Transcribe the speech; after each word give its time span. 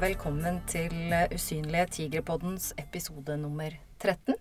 og 0.00 0.06
velkommen 0.06 0.62
til 0.64 1.10
Usynlige 1.34 1.82
tigerpoddens 1.92 2.70
episode 2.80 3.34
nummer 3.36 3.74
13. 4.00 4.32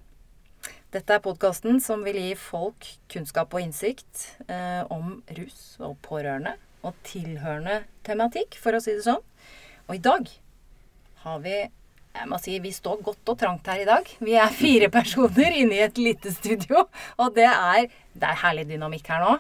Dette 0.94 1.16
er 1.18 1.20
podkasten 1.20 1.82
som 1.84 2.06
vil 2.08 2.16
gi 2.16 2.30
folk 2.40 2.86
kunnskap 3.12 3.52
og 3.52 3.66
innsikt 3.66 4.22
eh, 4.48 4.86
om 4.88 5.18
rus 5.36 5.58
og 5.84 5.98
pårørende 6.06 6.54
og 6.88 6.96
tilhørende 7.04 7.82
tematikk, 8.08 8.56
for 8.56 8.78
å 8.78 8.80
si 8.80 8.94
det 8.96 9.04
sånn. 9.04 9.20
Og 9.90 9.98
i 9.98 10.04
dag 10.06 10.32
har 11.26 11.42
vi 11.44 11.58
jeg 11.58 12.30
må 12.32 12.40
si, 12.40 12.56
Vi 12.64 12.72
står 12.72 13.04
godt 13.10 13.34
og 13.34 13.40
trangt 13.42 13.68
her 13.68 13.84
i 13.84 13.90
dag. 13.90 14.08
Vi 14.24 14.38
er 14.40 14.56
fire 14.56 14.88
personer 14.98 15.58
inne 15.60 15.76
i 15.76 15.84
et 15.90 16.00
lite 16.00 16.32
studio. 16.38 16.86
Og 17.20 17.36
det 17.36 17.50
er, 17.50 17.90
det 18.16 18.32
er 18.32 18.42
herlig 18.46 18.70
dynamikk 18.72 19.12
her 19.12 19.28
nå. 19.28 19.36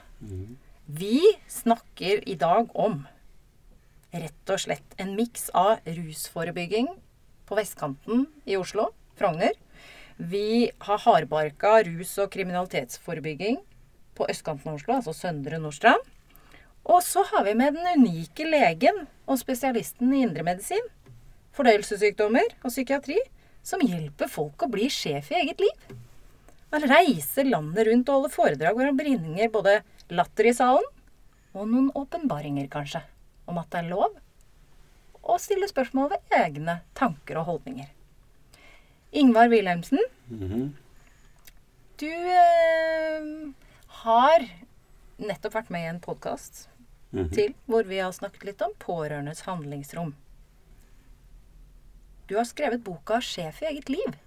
Vi 1.00 1.22
snakker 1.48 2.28
i 2.28 2.36
dag 2.36 2.76
om 2.76 3.06
rett 4.12 4.52
og 4.54 4.62
slett 4.62 4.96
en 4.98 5.16
miks 5.18 5.50
av 5.58 5.84
rusforebygging 5.86 6.90
på 7.50 7.58
vestkanten 7.58 8.26
i 8.50 8.58
Oslo, 8.58 8.90
Frogner. 9.20 9.54
Vi 10.18 10.72
har 10.86 11.04
hardbarka 11.06 11.84
rus- 11.88 12.18
og 12.20 12.32
kriminalitetsforebygging 12.34 13.60
på 14.18 14.28
østkanten 14.30 14.72
av 14.72 14.80
Oslo, 14.80 14.98
altså 14.98 15.14
Søndre 15.16 15.60
Nordstrand. 15.62 16.02
Og 16.90 17.04
så 17.06 17.24
har 17.32 17.46
vi 17.46 17.54
med 17.58 17.78
den 17.78 18.02
unike 18.02 18.48
legen 18.50 19.06
og 19.30 19.40
spesialisten 19.40 20.14
i 20.16 20.24
indremedisin, 20.26 20.86
fordøyelsessykdommer 21.56 22.56
og 22.64 22.72
psykiatri, 22.72 23.20
som 23.64 23.84
hjelper 23.84 24.32
folk 24.32 24.64
å 24.64 24.72
bli 24.72 24.88
sjef 24.92 25.30
i 25.34 25.42
eget 25.44 25.62
liv. 25.62 25.98
Han 26.74 26.86
reiser 26.90 27.50
landet 27.50 27.88
rundt 27.88 28.10
og 28.10 28.16
holder 28.16 28.34
foredrag 28.34 28.78
hvor 28.78 28.90
han 28.90 28.98
bringer 28.98 29.54
både 29.54 29.80
latter 30.14 30.50
i 30.50 30.56
salen 30.56 30.86
og 31.54 31.66
noen 31.66 31.90
åpenbaringer, 31.98 32.68
kanskje, 32.72 33.02
om 33.50 33.60
at 33.62 33.70
det 33.74 33.84
er 33.84 33.92
lov 33.92 34.18
å 35.30 35.38
stille 35.42 35.68
spørsmål 35.70 36.14
ved 36.14 36.36
egne 36.40 36.80
tanker 36.98 37.42
og 37.42 37.50
holdninger. 37.50 37.90
Ingvar 39.20 39.50
Wilhelmsen, 39.50 40.00
du 42.00 42.10
eh, 42.10 43.30
har 44.04 44.46
nettopp 45.20 45.58
vært 45.58 45.72
med 45.74 45.86
i 45.86 45.90
en 45.92 46.02
podkast 46.04 46.68
til 47.34 47.56
hvor 47.66 47.88
vi 47.90 47.98
har 47.98 48.14
snakket 48.14 48.46
litt 48.52 48.62
om 48.62 48.76
pårørendes 48.80 49.42
handlingsrom. 49.48 50.14
Du 52.30 52.36
har 52.38 52.46
skrevet 52.46 52.84
boka 52.86 53.18
'Sjef 53.18 53.64
i 53.64 53.72
eget 53.72 53.90
liv'. 53.90 54.18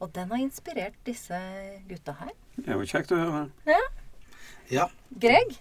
Og 0.00 0.12
den 0.14 0.30
har 0.30 0.38
inspirert 0.38 0.94
disse 1.04 1.36
gutta 1.88 2.14
her. 2.20 2.30
Det 2.56 2.70
er 2.70 2.78
jo 2.78 2.86
kjekt 2.86 3.10
å 3.12 3.18
høre. 3.18 3.42
Ja. 3.66 3.80
Ja, 4.70 4.86
Greg, 5.18 5.58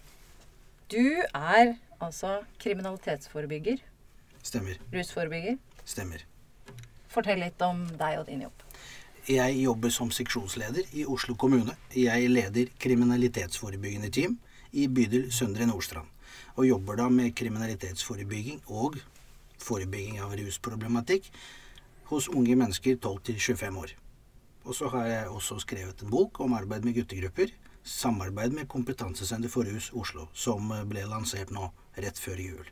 du 0.91 1.21
er 1.33 1.75
altså 2.01 2.39
kriminalitetsforebygger, 2.59 3.77
stemmer. 4.43 4.79
rusforebygger. 4.93 5.57
Stemmer. 5.85 6.23
Fortell 7.09 7.41
litt 7.43 7.61
om 7.61 7.83
deg 7.99 8.19
og 8.21 8.25
din 8.29 8.41
jobb. 8.45 8.65
Jeg 9.29 9.59
jobber 9.61 9.93
som 9.93 10.09
seksjonsleder 10.13 10.89
i 10.97 11.05
Oslo 11.05 11.35
kommune. 11.37 11.75
Jeg 11.93 12.29
leder 12.29 12.71
kriminalitetsforebyggende 12.81 14.09
team 14.09 14.39
i 14.73 14.87
bydel 14.87 15.31
Søndre 15.33 15.67
Nordstrand. 15.69 16.07
Og 16.55 16.65
jobber 16.67 16.97
da 16.97 17.09
med 17.13 17.35
kriminalitetsforebygging 17.37 18.63
og 18.67 18.97
forebygging 19.61 20.19
av 20.23 20.33
rusproblematikk 20.39 21.29
hos 22.09 22.29
unge 22.33 22.55
mennesker 22.57 22.97
12 22.97 23.19
til 23.29 23.39
25 23.39 23.77
år. 23.77 23.93
Og 24.65 24.75
så 24.75 24.89
har 24.89 25.05
jeg 25.05 25.29
også 25.29 25.59
skrevet 25.61 26.01
en 26.01 26.09
bok 26.09 26.39
om 26.41 26.53
arbeid 26.57 26.85
med 26.85 26.97
guttegrupper. 26.97 27.53
Samarbeid 27.89 28.53
med 28.55 28.67
Kompetansesenter 28.71 29.49
for 29.51 29.67
rus 29.67 29.89
Oslo, 29.97 30.27
som 30.33 30.69
ble 30.89 31.05
lansert 31.09 31.51
nå 31.55 31.71
rett 31.97 32.19
før 32.21 32.39
jul. 32.41 32.67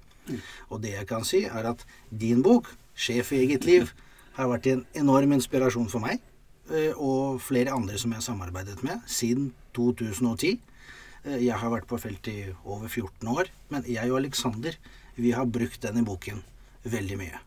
Og 0.69 0.81
det 0.83 0.93
jeg 0.93 1.07
kan 1.09 1.25
si, 1.25 1.45
er 1.47 1.69
at 1.71 1.85
din 2.11 2.43
bok, 2.43 2.69
'Sjef 2.97 3.31
i 3.33 3.43
eget 3.45 3.65
liv', 3.65 3.93
har 4.37 4.47
vært 4.51 4.67
en 4.67 4.85
enorm 4.93 5.33
inspirasjon 5.33 5.89
for 5.89 5.99
meg 6.03 6.19
eh, 6.69 6.93
og 6.93 7.41
flere 7.41 7.73
andre 7.73 7.97
som 7.97 8.11
jeg 8.11 8.21
har 8.21 8.27
samarbeidet 8.27 8.83
med 8.83 9.01
siden 9.07 9.53
2010. 9.73 10.59
Eh, 11.25 11.45
Jeg 11.45 11.57
har 11.57 11.69
vært 11.73 11.87
på 11.87 11.97
feltet 11.97 12.33
i 12.33 12.53
over 12.65 12.87
14 12.87 13.27
år, 13.27 13.49
men 13.69 13.83
jeg 13.87 14.11
og 14.11 14.19
Alexander 14.19 14.77
vi 15.17 15.31
har 15.33 15.45
brukt 15.45 15.81
denne 15.81 16.05
boken 16.05 16.43
veldig 16.83 17.17
mye. 17.17 17.39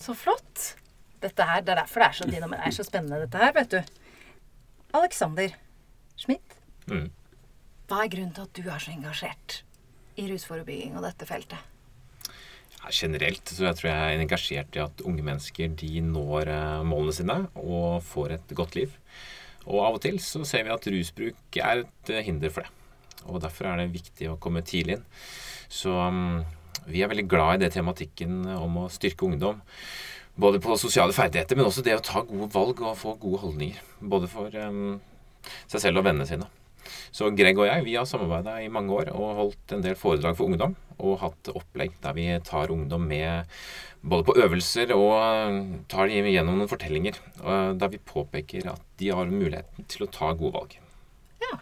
Så 0.00 0.14
flott. 0.16 0.76
Dette 1.22 1.44
her, 1.46 1.60
Det 1.60 1.68
er 1.70 1.82
derfor 1.84 2.00
det 2.00 2.08
er 2.08 2.12
så, 2.12 2.24
det 2.24 2.42
er 2.66 2.70
så 2.70 2.82
spennende, 2.82 3.20
dette 3.20 3.38
her, 3.38 3.52
vet 3.52 3.70
du. 3.70 3.82
Alexander 4.94 5.52
Schmidt, 5.52 5.71
Mm. 6.90 7.10
hva 7.88 8.00
er 8.02 8.10
grunnen 8.10 8.32
til 8.34 8.46
at 8.46 8.56
du 8.58 8.64
er 8.66 8.80
så 8.82 8.90
engasjert 8.90 9.60
i 10.18 10.24
rusforebygging 10.30 10.96
og 10.98 11.04
dette 11.06 11.28
feltet? 11.28 11.60
Ja, 12.82 12.90
generelt 12.90 13.46
så 13.46 13.68
jeg 13.68 13.78
tror 13.78 13.90
jeg 13.92 14.14
er 14.16 14.22
engasjert 14.24 14.76
i 14.76 14.82
at 14.82 15.04
unge 15.06 15.22
mennesker 15.22 15.70
de 15.78 16.00
når 16.02 16.50
eh, 16.50 16.82
målene 16.88 17.14
sine 17.14 17.36
og 17.60 18.02
får 18.06 18.36
et 18.38 18.54
godt 18.58 18.74
liv. 18.78 18.96
Og 19.68 19.78
av 19.84 19.98
og 19.98 20.02
til 20.02 20.18
så 20.22 20.42
ser 20.48 20.66
vi 20.66 20.74
at 20.74 20.88
rusbruk 20.90 21.58
er 21.62 21.84
et 21.84 22.10
eh, 22.10 22.24
hinder 22.26 22.50
for 22.50 22.66
det. 22.66 22.72
Og 23.30 23.38
derfor 23.44 23.68
er 23.70 23.78
det 23.78 23.92
viktig 23.94 24.32
å 24.32 24.38
komme 24.42 24.64
tidlig 24.66 24.98
inn. 24.98 25.04
Så 25.70 25.92
um, 25.94 26.40
vi 26.90 27.04
er 27.04 27.10
veldig 27.12 27.28
glad 27.30 27.60
i 27.60 27.62
det 27.64 27.70
tematikken 27.76 28.42
om 28.56 28.82
å 28.82 28.88
styrke 28.90 29.28
ungdom. 29.28 29.62
Både 30.34 30.58
på 30.64 30.74
sosiale 30.80 31.14
ferdigheter, 31.14 31.58
men 31.58 31.68
også 31.68 31.84
det 31.86 31.94
å 31.94 32.02
ta 32.02 32.24
gode 32.26 32.50
valg 32.50 32.82
og 32.82 32.98
få 32.98 33.14
gode 33.22 33.44
holdninger. 33.44 33.78
Både 34.00 34.30
for 34.32 34.50
um, 34.58 34.98
seg 35.70 35.84
selv 35.84 36.02
og 36.02 36.08
vennene 36.08 36.26
sine. 36.26 36.50
Så 37.14 37.30
Greg 37.36 37.58
og 37.60 37.68
jeg 37.68 37.84
vi 37.86 37.96
har 37.98 38.08
samarbeida 38.08 38.58
i 38.62 38.70
mange 38.72 38.94
år 38.96 39.12
og 39.14 39.38
holdt 39.38 39.76
en 39.76 39.84
del 39.84 39.96
foredrag 39.98 40.36
for 40.38 40.50
ungdom. 40.50 40.76
Og 41.02 41.20
hatt 41.22 41.50
opplegg 41.52 41.94
der 42.02 42.16
vi 42.16 42.26
tar 42.46 42.72
ungdom 42.74 43.06
med 43.10 43.48
både 44.02 44.26
på 44.26 44.36
øvelser 44.42 44.92
og 44.96 45.14
eh, 45.20 45.60
tar 45.90 46.10
dem 46.10 46.28
gjennom 46.30 46.58
noen 46.58 46.70
fortellinger. 46.70 47.18
Der 47.42 47.92
vi 47.92 48.02
påpeker 48.12 48.72
at 48.74 48.84
de 49.00 49.12
har 49.14 49.30
muligheten 49.30 49.88
til 49.90 50.06
å 50.06 50.10
ta 50.12 50.32
gode 50.34 50.54
valg. 50.58 50.76
Ja. 51.42 51.56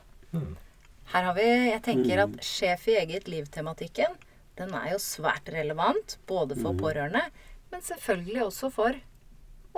Her 1.10 1.26
har 1.26 1.36
vi, 1.36 1.46
jeg 1.72 1.82
tenker 1.86 2.24
at 2.26 2.36
sjef 2.44 2.86
i 2.90 2.98
eget 3.00 3.28
liv-tematikken, 3.30 4.12
den 4.60 4.74
er 4.76 4.92
jo 4.92 5.00
svært 5.02 5.48
relevant. 5.52 6.18
Både 6.28 6.58
for 6.58 6.76
pårørende, 6.78 7.24
men 7.72 7.82
selvfølgelig 7.86 8.44
også 8.46 8.70
for 8.74 9.00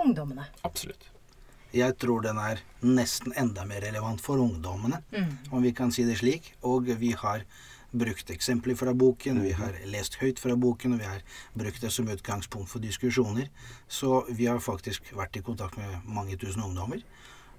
ungdommene. 0.03 0.45
Absolutt. 0.67 1.12
Jeg 1.73 1.97
tror 1.97 2.21
den 2.21 2.37
er 2.37 2.59
nesten 2.85 3.33
enda 3.39 3.63
mer 3.65 3.81
relevant 3.81 4.21
for 4.21 4.37
ungdommene, 4.37 4.99
om 5.49 5.63
vi 5.63 5.71
kan 5.73 5.91
si 5.91 6.03
det 6.05 6.19
slik. 6.19 6.51
Og 6.61 6.91
vi 6.99 7.13
har 7.17 7.45
brukt 7.93 8.29
eksempler 8.33 8.75
fra 8.77 8.93
boken, 8.93 9.41
vi 9.43 9.53
har 9.57 9.75
lest 9.89 10.19
høyt 10.21 10.39
fra 10.41 10.55
boken, 10.57 10.93
og 10.93 11.01
vi 11.01 11.09
har 11.09 11.21
brukt 11.57 11.81
det 11.81 11.91
som 11.93 12.09
utgangspunkt 12.09 12.69
for 12.69 12.81
diskusjoner. 12.83 13.49
Så 13.87 14.23
vi 14.29 14.45
har 14.49 14.61
faktisk 14.61 15.13
vært 15.17 15.37
i 15.37 15.43
kontakt 15.45 15.77
med 15.77 16.05
mange 16.05 16.37
tusen 16.37 16.63
ungdommer, 16.65 17.01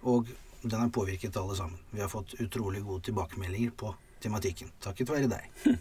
og 0.03 0.31
den 0.63 0.79
har 0.81 0.89
påvirket 0.95 1.37
alle 1.37 1.57
sammen. 1.59 1.79
Vi 1.91 2.03
har 2.03 2.11
fått 2.13 2.35
utrolig 2.41 2.83
gode 2.83 3.03
tilbakemeldinger 3.11 3.75
på 3.77 3.95
tematikken, 4.23 4.71
takket 4.81 5.11
være 5.11 5.31
deg. 5.31 5.51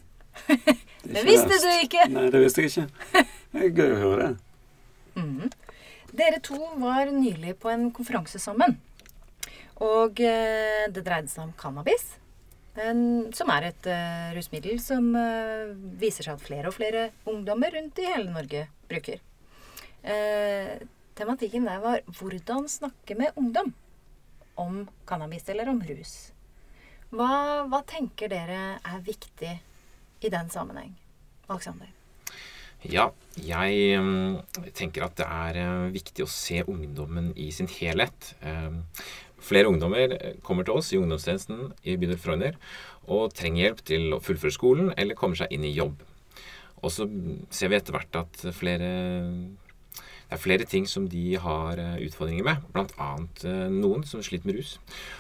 Det 1.04 1.22
visste 1.28 1.60
du 1.60 1.68
ikke! 1.84 2.08
Nei, 2.10 2.30
det 2.32 2.40
visste 2.42 2.64
jeg 2.64 2.72
ikke. 2.72 3.26
Det 3.54 3.66
er 3.68 3.74
gøy 3.76 3.92
å 3.92 3.98
høre 4.00 4.28
det. 4.30 5.58
Dere 6.14 6.38
to 6.46 6.60
var 6.78 7.10
nylig 7.10 7.56
på 7.58 7.72
en 7.74 7.88
konferanse 7.94 8.38
sammen. 8.42 8.76
Og 9.82 10.20
eh, 10.22 10.86
det 10.94 11.02
dreide 11.02 11.32
seg 11.32 11.48
om 11.48 11.56
cannabis. 11.58 12.12
En, 12.74 13.30
som 13.34 13.50
er 13.54 13.68
et 13.68 13.88
uh, 13.90 14.32
rusmiddel 14.34 14.80
som 14.82 15.12
uh, 15.14 15.74
viser 16.02 16.26
seg 16.26 16.40
at 16.40 16.42
flere 16.42 16.70
og 16.72 16.74
flere 16.74 17.04
ungdommer 17.30 17.70
rundt 17.76 18.02
i 18.02 18.08
hele 18.10 18.34
Norge 18.34 18.64
bruker. 18.90 19.22
Uh, 20.02 20.82
tematikken 21.14 21.70
der 21.70 21.84
var 21.84 22.02
hvordan 22.18 22.66
snakke 22.70 23.18
med 23.20 23.38
ungdom 23.38 23.70
om 24.58 24.88
cannabis 25.10 25.46
eller 25.54 25.70
om 25.70 25.82
rus. 25.86 26.32
Hva, 27.14 27.30
hva 27.70 27.84
tenker 27.90 28.34
dere 28.34 28.80
er 28.82 29.06
viktig 29.06 29.54
i 30.26 30.34
den 30.34 30.50
sammenheng? 30.50 30.96
Alexander? 31.46 31.94
Ja, 32.92 33.12
jeg 33.40 34.00
mm, 34.04 34.40
tenker 34.76 35.06
at 35.06 35.16
det 35.20 35.28
er 35.28 35.60
eh, 35.62 35.92
viktig 35.94 36.26
å 36.26 36.32
se 36.32 36.64
ungdommen 36.68 37.32
i 37.40 37.50
sin 37.56 37.70
helhet. 37.72 38.34
Eh, 38.44 38.82
Flere 39.44 39.68
ungdommer 39.68 40.16
eh, 40.16 40.36
kommer 40.44 40.64
til 40.68 40.78
oss 40.80 40.94
i 40.94 41.00
ungdomstjenesten 41.00 41.74
i 41.84 41.98
bydel 42.00 42.20
Frogner 42.22 42.56
og 43.12 43.34
trenger 43.36 43.66
hjelp 43.66 43.82
til 43.88 44.16
å 44.16 44.22
fullføre 44.24 44.56
skolen 44.56 44.94
eller 44.96 45.20
komme 45.20 45.36
seg 45.36 45.52
inn 45.52 45.66
i 45.68 45.74
jobb. 45.76 45.98
Og 46.84 46.92
så 46.92 47.08
ser 47.52 47.72
vi 47.72 47.80
etter 47.80 47.96
hvert 47.96 48.22
at 48.22 48.46
flere 48.56 48.94
det 50.34 50.40
er 50.40 50.42
flere 50.42 50.66
ting 50.66 50.88
som 50.90 51.04
de 51.12 51.36
har 51.38 51.78
eh, 51.78 51.98
utfordringer 52.08 52.48
med, 52.48 52.64
bl.a. 52.74 53.10
noen 53.70 54.06
som 54.08 54.24
sliter 54.26 54.50
med 54.50 54.58
rus. 54.58 54.78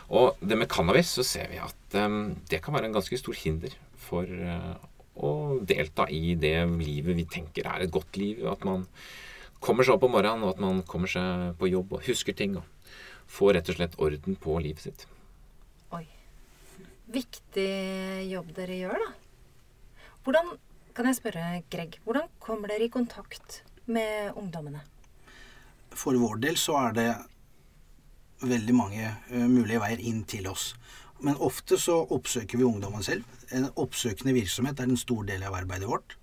Og 0.09 0.39
det 0.41 0.57
med 0.57 0.71
cannabis 0.71 1.11
så 1.19 1.25
ser 1.27 1.51
vi 1.51 1.59
at 1.61 1.99
eh, 1.99 2.15
det 2.49 2.63
kan 2.63 2.73
være 2.73 2.89
en 2.89 2.95
ganske 2.97 3.19
stor 3.19 3.37
hinder 3.37 3.75
for 4.07 4.25
å 5.15 5.59
delta 5.61 6.07
i 6.09 6.33
det 6.39 6.55
livet 6.79 7.17
vi 7.17 7.25
tenker 7.29 7.67
er 7.69 7.85
et 7.85 7.93
godt 7.93 8.17
liv. 8.17 8.43
At 8.49 8.65
man 8.65 8.87
kommer 9.63 9.85
seg 9.85 9.97
opp 9.97 10.07
om 10.07 10.15
morgenen, 10.15 10.45
og 10.45 10.55
at 10.55 10.61
man 10.63 10.81
kommer 10.87 11.11
seg 11.11 11.53
på 11.59 11.69
jobb 11.71 11.97
og 11.97 12.07
husker 12.07 12.35
ting. 12.37 12.57
og 12.57 12.65
Får 13.33 13.55
rett 13.57 13.69
og 13.71 13.77
slett 13.77 13.99
orden 14.01 14.37
på 14.39 14.57
livet 14.61 14.83
sitt. 14.87 15.05
Oi. 15.95 16.05
Viktig 17.13 17.69
jobb 18.31 18.53
dere 18.57 18.79
gjør, 18.79 19.03
da. 19.05 19.11
Hvordan, 20.23 20.55
kan 20.95 21.09
jeg 21.09 21.19
spørre, 21.19 21.45
Greg, 21.71 21.99
hvordan 22.05 22.29
kommer 22.39 22.71
dere 22.71 22.87
i 22.87 22.93
kontakt 22.93 23.61
med 23.85 24.37
ungdommene? 24.39 24.83
For 25.93 26.17
vår 26.17 26.39
del 26.41 26.57
så 26.57 26.77
er 26.79 26.95
det 26.97 27.09
veldig 28.43 28.75
mange 28.75 29.03
uh, 29.31 29.47
mulige 29.47 29.81
veier 29.83 30.01
inn 30.03 30.23
til 30.27 30.47
oss. 30.51 30.71
Men 31.23 31.39
ofte 31.39 31.77
så 31.79 32.01
oppsøker 32.11 32.59
vi 32.59 32.67
ungdommen 32.67 33.03
selv. 33.05 33.23
En 33.55 33.69
oppsøkende 33.79 34.35
virksomhet 34.35 34.79
er 34.79 34.91
en 34.91 34.99
stor 34.99 35.23
del 35.27 35.45
av 35.47 35.55
arbeidet 35.55 35.87
vårt. 35.87 36.17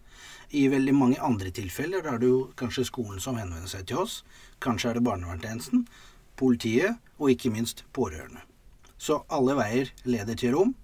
I 0.50 0.67
veldig 0.69 0.93
mange 0.94 1.20
andre 1.23 1.52
tilfeller 1.55 2.05
er 2.11 2.19
det 2.20 2.29
jo 2.29 2.41
kanskje 2.58 2.85
skolen 2.88 3.20
som 3.23 3.38
henvender 3.38 3.70
seg 3.70 3.87
til 3.88 4.02
oss. 4.02 4.20
Kanskje 4.61 4.91
er 4.91 4.99
det 4.99 5.06
barnevernstjenesten, 5.06 5.87
politiet 6.37 6.99
og 7.17 7.31
ikke 7.32 7.52
minst 7.55 7.85
pårørende. 7.97 8.43
Så 9.00 9.23
alle 9.32 9.55
veier 9.56 9.93
leder 10.05 10.37
til 10.37 10.56
rom, 10.56 10.75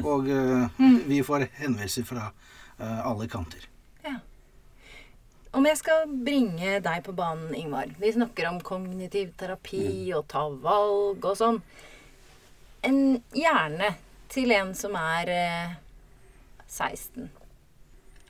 og 0.00 0.30
uh, 0.30 0.70
vi 1.10 1.20
får 1.26 1.50
henvendelser 1.58 2.06
fra 2.08 2.30
uh, 2.30 3.00
alle 3.10 3.26
kanter. 3.28 3.66
Ja. 4.06 4.14
Om 5.52 5.68
jeg 5.68 5.80
skal 5.82 6.06
bringe 6.08 6.78
deg 6.86 7.04
på 7.04 7.12
banen, 7.16 7.52
Ingvar 7.58 7.92
Vi 8.00 8.14
snakker 8.14 8.48
om 8.48 8.62
kognitiv 8.64 9.34
terapi 9.36 10.14
og 10.16 10.24
ta 10.32 10.46
valg 10.48 11.26
og 11.26 11.36
sånn. 11.36 11.60
En 12.86 13.20
hjerne 13.34 13.94
til 14.30 14.52
en 14.54 14.72
som 14.78 14.94
er 14.98 15.32
eh, 15.32 15.74
16. 16.68 17.28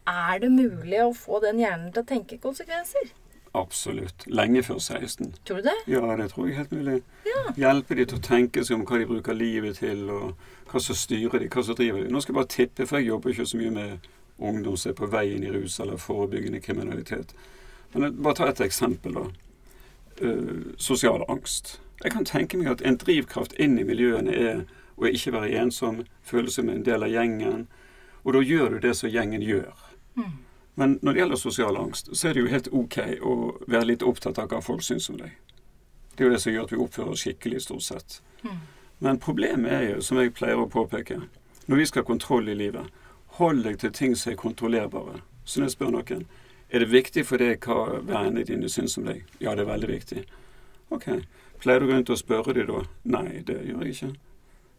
Er 0.07 0.41
det 0.41 0.51
mulig 0.55 1.01
å 1.03 1.13
få 1.17 1.41
den 1.43 1.61
hjernen 1.61 1.93
til 1.93 2.05
å 2.05 2.09
tenke 2.09 2.39
konsekvenser? 2.43 3.11
Absolutt. 3.57 4.27
Lenge 4.27 4.63
før 4.63 4.79
16. 4.79 5.33
Tror 5.45 5.61
du 5.61 5.69
det? 5.69 5.77
Ja, 5.91 6.03
det 6.17 6.29
tror 6.33 6.47
jeg 6.47 6.55
er 6.55 6.59
helt 6.63 6.73
mulig. 6.73 6.97
Ja. 7.27 7.43
Hjelpe 7.57 7.97
de 7.97 8.05
til 8.05 8.19
å 8.19 8.25
tenke 8.25 8.65
seg 8.65 8.77
om 8.77 8.85
hva 8.89 9.01
de 9.01 9.09
bruker 9.09 9.37
livet 9.37 9.81
til, 9.81 10.05
og 10.13 10.71
hva 10.71 10.83
som 10.83 10.99
styrer 10.99 11.41
de, 11.41 11.49
hva 11.53 11.65
som 11.65 11.79
driver 11.79 12.05
de. 12.05 12.13
Nå 12.13 12.21
skal 12.21 12.35
jeg 12.35 12.41
bare 12.41 12.53
tippe, 12.53 12.87
for 12.87 13.01
jeg 13.01 13.09
jobber 13.09 13.33
ikke 13.33 13.49
så 13.49 13.61
mye 13.61 13.73
med 13.79 14.11
ungdom 14.37 14.77
som 14.77 14.93
er 14.93 14.99
på 14.99 15.09
vei 15.09 15.25
inn 15.33 15.47
i 15.49 15.55
rus 15.55 15.81
eller 15.81 16.01
forebyggende 16.01 16.61
kriminalitet. 16.61 17.33
Men 17.95 18.21
bare 18.21 18.37
ta 18.37 18.51
et 18.53 18.63
eksempel, 18.67 19.17
da. 19.17 19.27
Uh, 20.21 20.73
sosial 20.81 21.25
angst. 21.29 21.79
Jeg 22.03 22.13
kan 22.13 22.25
tenke 22.29 22.59
meg 22.61 22.71
at 22.71 22.83
en 22.85 22.99
drivkraft 23.01 23.57
inn 23.63 23.79
i 23.79 23.87
miljøene 23.89 24.33
er 24.33 24.65
å 24.97 25.09
ikke 25.09 25.33
være 25.33 25.63
ensom, 25.63 26.05
føle 26.25 26.51
seg 26.51 26.65
som 26.65 26.73
en 26.73 26.85
del 26.85 27.05
av 27.05 27.13
gjengen. 27.13 27.67
Og 28.25 28.37
da 28.37 28.43
gjør 28.43 28.77
du 28.77 28.79
det 28.85 28.95
som 28.99 29.11
gjengen 29.13 29.45
gjør. 29.45 29.73
Men 30.77 30.99
når 31.03 31.13
det 31.13 31.21
gjelder 31.21 31.41
sosial 31.41 31.77
angst, 31.81 32.09
så 32.13 32.29
er 32.29 32.35
det 32.35 32.43
jo 32.43 32.53
helt 32.53 32.69
ok 32.69 32.97
å 33.25 33.35
være 33.67 33.93
litt 33.93 34.05
opptatt 34.05 34.39
av 34.39 34.51
hva 34.53 34.61
folk 34.65 34.85
syns 34.85 35.09
om 35.13 35.17
deg. 35.21 35.33
Det 36.17 36.25
er 36.25 36.29
jo 36.29 36.35
det 36.35 36.41
som 36.43 36.53
gjør 36.53 36.67
at 36.67 36.73
vi 36.73 36.81
oppfører 36.81 37.13
oss 37.13 37.25
skikkelig, 37.25 37.63
stort 37.65 37.85
sett. 37.85 38.21
Men 38.99 39.21
problemet 39.21 39.73
er 39.73 39.87
jo, 39.91 40.03
som 40.05 40.21
jeg 40.21 40.35
pleier 40.37 40.61
å 40.61 40.69
påpeke, 40.73 41.21
når 41.67 41.81
vi 41.81 41.87
skal 41.89 42.05
ha 42.05 42.09
kontroll 42.09 42.49
i 42.49 42.57
livet, 42.57 42.93
hold 43.41 43.65
deg 43.65 43.81
til 43.81 43.93
ting 43.93 44.17
som 44.17 44.33
er 44.33 44.41
kontrollerbare. 44.41 45.21
Så 45.45 45.61
når 45.61 45.71
jeg 45.71 45.77
spør 45.77 45.93
noen 45.97 46.27
er 46.71 46.83
det 46.83 46.91
viktig 46.91 47.25
for 47.29 47.41
deg 47.41 47.65
hva 47.65 48.01
vennene 48.01 48.45
dine 48.49 48.69
syns 48.73 48.97
om 48.99 49.07
deg, 49.07 49.25
ja, 49.39 49.55
det 49.55 49.65
er 49.65 49.71
veldig 49.71 49.91
viktig. 49.93 50.25
Ok. 50.97 51.09
Pleier 51.61 51.81
du 51.81 51.87
å 51.87 51.91
gå 51.91 51.97
rundt 51.97 52.13
og 52.13 52.21
spørre 52.21 52.55
dem 52.57 52.69
da? 52.71 52.83
Nei, 53.17 53.43
det 53.47 53.59
gjør 53.67 53.85
jeg 53.85 53.97
ikke. 53.97 54.13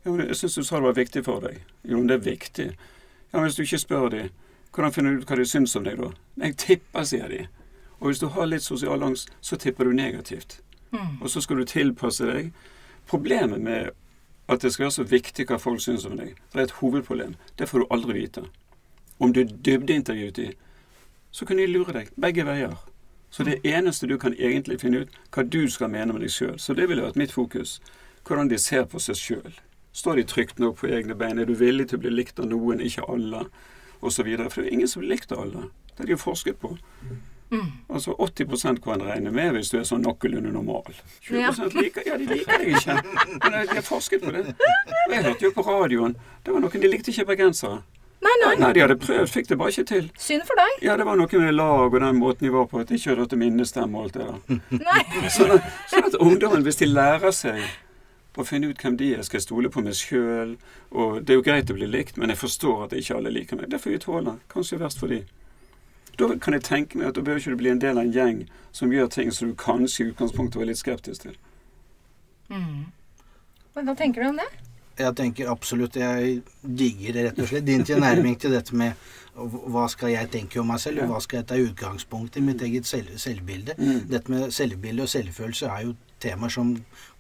Ja, 0.06 0.12
men 0.12 0.28
jeg 0.28 0.38
syns 0.40 0.56
du 0.56 0.64
sa 0.64 0.80
det 0.80 0.88
var 0.88 0.98
viktig 0.98 1.24
for 1.26 1.44
deg. 1.44 1.62
Jo, 1.84 1.98
men 1.98 2.08
det 2.08 2.20
er 2.20 2.26
viktig. 2.30 2.68
Ja, 2.72 3.34
men 3.40 3.48
hvis 3.48 3.58
du 3.58 3.64
ikke 3.66 3.82
spør 3.82 4.10
dem, 4.14 4.30
hvordan 4.76 4.94
finner 4.94 5.16
du 5.16 5.24
ut 5.24 5.32
hva 5.32 5.40
de 5.40 5.46
syns 5.50 5.76
om 5.76 5.84
deg 5.88 6.00
da? 6.00 6.12
Jeg 6.44 6.58
tipper, 6.62 7.08
sier 7.10 7.32
de. 7.34 7.44
Og 8.00 8.12
hvis 8.12 8.22
du 8.22 8.28
har 8.32 8.48
litt 8.48 8.64
sosial 8.64 9.04
angst, 9.04 9.32
så 9.42 9.58
tipper 9.58 9.90
du 9.90 9.96
negativt. 9.98 10.60
Og 11.22 11.30
så 11.30 11.42
skal 11.42 11.58
du 11.58 11.66
tilpasse 11.66 12.26
deg. 12.26 12.52
Problemet 13.10 13.62
med 13.62 13.90
at 14.48 14.62
det 14.62 14.72
skal 14.74 14.88
være 14.88 14.96
så 14.96 15.04
viktig 15.04 15.48
hva 15.50 15.58
folk 15.60 15.82
syns 15.84 16.06
om 16.08 16.16
deg, 16.20 16.38
det 16.54 16.60
er 16.60 16.68
et 16.68 16.78
hovedproblem. 16.80 17.36
Det 17.60 17.68
får 17.68 17.84
du 17.84 17.88
aldri 17.92 18.22
vite. 18.22 18.46
Om 19.20 19.34
du 19.34 19.44
dybdeintervjuet 19.44 20.40
i, 20.40 20.52
så 21.32 21.46
kan 21.46 21.60
de 21.60 21.68
lure 21.68 21.94
deg 21.96 22.14
begge 22.16 22.46
veier. 22.48 22.78
Så 23.38 23.44
det 23.44 23.60
eneste 23.64 24.08
du 24.08 24.18
kan 24.18 24.34
egentlig 24.34 24.80
finne 24.82 25.04
ut, 25.06 25.18
hva 25.30 25.44
du 25.46 25.68
skal 25.70 25.92
mene 25.94 26.16
med 26.16 26.24
deg 26.26 26.32
sjøl. 26.34 26.56
Så 26.58 26.74
det 26.74 26.88
ville 26.90 27.04
vært 27.06 27.20
mitt 27.22 27.32
fokus. 27.36 27.76
Hvordan 28.26 28.50
de 28.50 28.58
ser 28.58 28.88
på 28.90 28.98
seg 28.98 29.20
sjøl. 29.20 29.60
Står 29.94 30.18
de 30.18 30.24
trygt 30.26 30.58
nok 30.58 30.80
på 30.80 30.90
egne 30.90 31.14
bein? 31.14 31.38
Er 31.38 31.46
du 31.46 31.54
villig 31.54 31.92
til 31.92 32.00
å 32.00 32.02
bli 32.02 32.16
likt 32.16 32.42
av 32.42 32.50
noen, 32.50 32.82
ikke 32.82 33.06
alle? 33.06 33.44
Og 34.02 34.16
så 34.16 34.26
videre. 34.26 34.50
For 34.50 34.62
det 34.62 34.72
er 34.72 34.74
jo 34.74 34.80
ingen 34.80 34.90
som 34.90 35.04
blir 35.04 35.14
likt 35.14 35.36
av 35.38 35.44
alle. 35.44 35.68
Det 35.92 36.02
er 36.02 36.10
de 36.10 36.16
jo 36.16 36.24
forsket 36.24 36.58
på. 36.64 36.72
Altså 37.94 38.16
80 38.18 38.82
kan 38.84 39.06
regne 39.06 39.32
med 39.32 39.54
hvis 39.54 39.70
du 39.70 39.78
er 39.78 39.86
sånn 39.86 40.02
noenlunde 40.02 40.50
normal. 40.58 40.98
20 41.30 41.38
ja. 41.38 41.52
liker 41.78 42.10
Ja, 42.10 42.18
de 42.18 42.26
liker 42.34 42.58
deg 42.58 42.74
ikke. 42.74 42.98
Men 43.38 43.54
de 43.54 43.62
har 43.70 43.86
forsket 43.86 44.26
på 44.26 44.34
det. 44.34 44.48
Og 44.50 45.14
jeg 45.14 45.24
hørte 45.30 45.46
jo 45.46 45.54
på 45.54 45.68
radioen. 45.70 46.18
Det 46.42 46.58
var 46.58 46.66
noen 46.66 46.88
de 46.88 46.90
likte 46.90 47.14
ikke 47.14 47.30
bergensere. 47.36 47.84
Nei, 48.26 48.34
nei. 48.42 48.54
Nei, 48.58 48.70
de 48.74 48.82
hadde 48.82 48.98
prøvd, 48.98 49.30
fikk 49.30 49.50
det 49.52 49.58
bare 49.60 49.74
ikke 49.74 49.88
til. 49.92 50.08
Synd 50.18 50.46
for 50.50 50.58
deg. 50.58 50.80
Ja, 50.86 50.96
det 50.98 51.06
var 51.06 51.20
noe 51.20 51.42
med 51.42 51.54
lag 51.54 51.94
og 51.94 52.00
den 52.02 52.18
måten 52.18 52.48
de 52.48 52.54
var 52.54 52.66
på, 52.72 52.82
at 52.82 52.90
de 52.90 52.98
ikke 52.98 53.12
hadde 53.12 53.28
hatt 53.28 53.36
minnestemme 53.38 54.00
og 54.00 54.08
alt 54.08 54.18
det 54.18 54.26
der. 54.26 54.62
Nei. 54.90 55.04
Sånn 55.36 55.54
at, 55.58 55.68
sånn 55.92 56.08
at 56.10 56.18
ungdommen, 56.24 56.66
hvis 56.66 56.82
de 56.82 56.90
lærer 56.90 57.36
seg 57.36 57.62
å 58.38 58.46
finne 58.46 58.70
ut 58.70 58.82
hvem 58.82 58.98
de 58.98 59.14
er, 59.16 59.24
skal 59.26 59.40
jeg 59.40 59.48
stole 59.48 59.70
på 59.74 59.82
meg 59.86 59.98
sjøl. 59.98 60.56
Og 60.94 61.22
det 61.26 61.34
er 61.34 61.40
jo 61.40 61.46
greit 61.46 61.74
å 61.74 61.78
bli 61.78 61.90
likt, 61.90 62.18
men 62.22 62.34
jeg 62.34 62.42
forstår 62.42 62.86
at 62.86 62.94
ikke 62.98 63.18
alle 63.18 63.34
liker 63.34 63.58
meg. 63.58 63.70
Det 63.72 63.82
får 63.82 63.96
vi 63.96 64.02
tåle. 64.04 64.36
Kanskje 64.54 64.82
verst 64.82 65.02
for 65.02 65.14
de. 65.14 65.24
Da 66.18 66.30
kan 66.42 66.58
jeg 66.58 66.66
tenke 66.66 66.98
meg 66.98 67.12
at 67.12 67.18
da 67.18 67.24
bør 67.26 67.38
ikke 67.38 67.54
du 67.54 67.60
bli 67.62 67.74
en 67.74 67.82
del 67.82 67.98
av 67.98 68.06
en 68.06 68.14
gjeng 68.14 68.46
som 68.74 68.94
gjør 68.94 69.10
ting 69.14 69.34
som 69.34 69.52
du 69.52 69.58
kanskje 69.58 70.04
i 70.04 70.12
utgangspunktet 70.12 70.58
var 70.62 70.70
litt 70.70 70.82
skeptisk 70.82 71.28
til. 71.28 71.36
Men 72.50 73.90
hva 73.90 73.94
tenker 73.98 74.24
du 74.24 74.32
om 74.32 74.40
det? 74.42 74.48
Jeg 74.98 75.14
tenker 75.16 75.50
absolutt 75.52 75.96
Jeg 76.00 76.42
digger 76.64 77.14
rett 77.28 77.40
og 77.40 77.48
slett 77.50 77.66
din 77.68 77.84
tilnærming 77.86 78.38
til 78.42 78.52
dette 78.56 78.74
med 78.78 78.94
hva 79.38 79.84
skal 79.92 80.10
jeg 80.16 80.32
tenke 80.34 80.58
om 80.58 80.66
meg 80.72 80.80
selv, 80.82 81.04
og 81.04 81.12
hva 81.12 81.20
skal 81.22 81.44
jeg 81.44 81.48
ta 81.52 81.58
utgangspunkt 81.62 82.40
i 82.40 82.42
mitt 82.42 82.62
eget 82.66 82.88
selv, 82.90 83.12
selvbilde. 83.22 83.76
Dette 84.10 84.32
med 84.34 84.50
selvbilde 84.56 85.04
og 85.06 85.12
selvfølelse 85.12 85.68
er 85.70 85.84
jo 85.86 85.92
temaer 86.24 86.50
som 86.50 86.72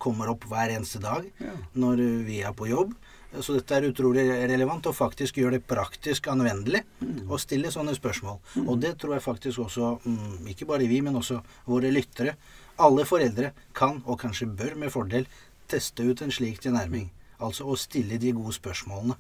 kommer 0.02 0.32
opp 0.32 0.48
hver 0.50 0.74
eneste 0.74 0.98
dag 1.04 1.28
Ja. 1.40 1.54
når 1.78 2.02
vi 2.26 2.40
er 2.42 2.54
på 2.58 2.66
jobb. 2.72 2.96
Så 3.40 3.54
dette 3.54 3.76
er 3.76 3.86
utrolig 3.92 4.24
relevant, 4.50 4.88
og 4.88 4.96
faktisk 4.96 5.36
gjør 5.38 5.52
det 5.52 5.68
praktisk 5.68 6.26
anvendelig 6.32 6.82
å 7.30 7.38
stille 7.38 7.70
sånne 7.70 7.94
spørsmål. 7.94 8.40
Og 8.66 8.80
det 8.82 8.96
tror 8.98 9.14
jeg 9.14 9.22
faktisk 9.22 9.60
også, 9.60 10.00
mm, 10.04 10.48
ikke 10.48 10.66
bare 10.66 10.88
vi, 10.90 11.02
men 11.02 11.14
også 11.14 11.44
våre 11.68 11.92
lyttere, 11.94 12.34
alle 12.80 13.06
foreldre 13.06 13.52
kan, 13.76 14.02
og 14.08 14.18
kanskje 14.22 14.48
bør 14.50 14.76
med 14.76 14.90
fordel, 14.90 15.28
teste 15.68 16.02
ut 16.08 16.22
en 16.24 16.32
slik 16.32 16.62
tilnærming. 16.64 17.12
Altså 17.40 17.68
å 17.70 17.78
stille 17.78 18.18
de 18.22 18.34
gode 18.34 18.56
spørsmålene. 18.56 19.18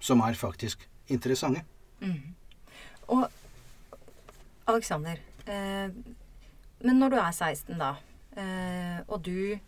Som 0.00 0.20
er 0.26 0.34
faktisk 0.38 0.88
interessante. 1.08 1.62
Og 3.08 3.26
Alexander, 4.66 5.20
eh, 5.46 5.90
men 6.82 6.98
når 6.98 7.10
du 7.14 7.16
er 7.16 7.32
16 7.32 7.78
da, 7.78 7.92
eh, 8.36 8.98
og 9.06 9.22
du 9.22 9.58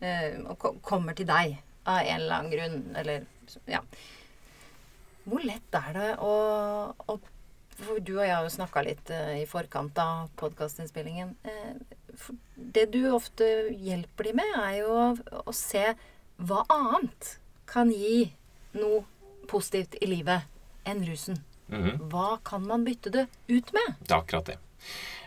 eh, 0.00 0.38
kommer 0.82 1.16
til 1.18 1.26
deg 1.26 1.56
av 1.84 2.00
en 2.00 2.20
eller 2.20 2.36
annen 2.36 2.52
grunn, 2.54 2.96
eller 2.96 3.26
ja 3.68 3.80
Hvor 5.24 5.42
lett 5.44 5.76
er 5.76 5.92
det 5.96 6.10
å, 6.24 6.34
å 6.94 7.18
Du 8.06 8.14
og 8.14 8.22
jeg 8.22 8.30
har 8.30 8.44
jo 8.46 8.52
snakka 8.54 8.84
litt 8.86 9.10
eh, 9.10 9.42
i 9.42 9.46
forkant 9.50 9.98
av 9.98 10.28
podkastinnspillingen. 10.38 11.34
Eh, 11.42 11.96
det 12.54 12.88
du 12.94 13.02
ofte 13.12 13.46
hjelper 13.70 14.28
de 14.28 14.36
med, 14.40 14.58
er 14.60 14.76
jo 14.82 14.98
å, 15.44 15.54
se 15.54 15.86
hva 16.36 16.64
annet 16.72 17.36
kan 17.70 17.90
gi 17.92 18.28
noe 18.76 19.04
positivt 19.50 19.96
i 20.02 20.10
livet 20.10 20.46
enn 20.88 21.04
rusen. 21.06 21.40
Mhm. 21.72 22.10
Hva 22.12 22.38
kan 22.44 22.66
man 22.66 22.84
bytte 22.84 23.10
det 23.10 23.26
ut 23.48 23.72
med? 23.72 23.96
Det 24.04 24.12
er 24.12 24.20
akkurat 24.20 24.52
det. 24.52 24.58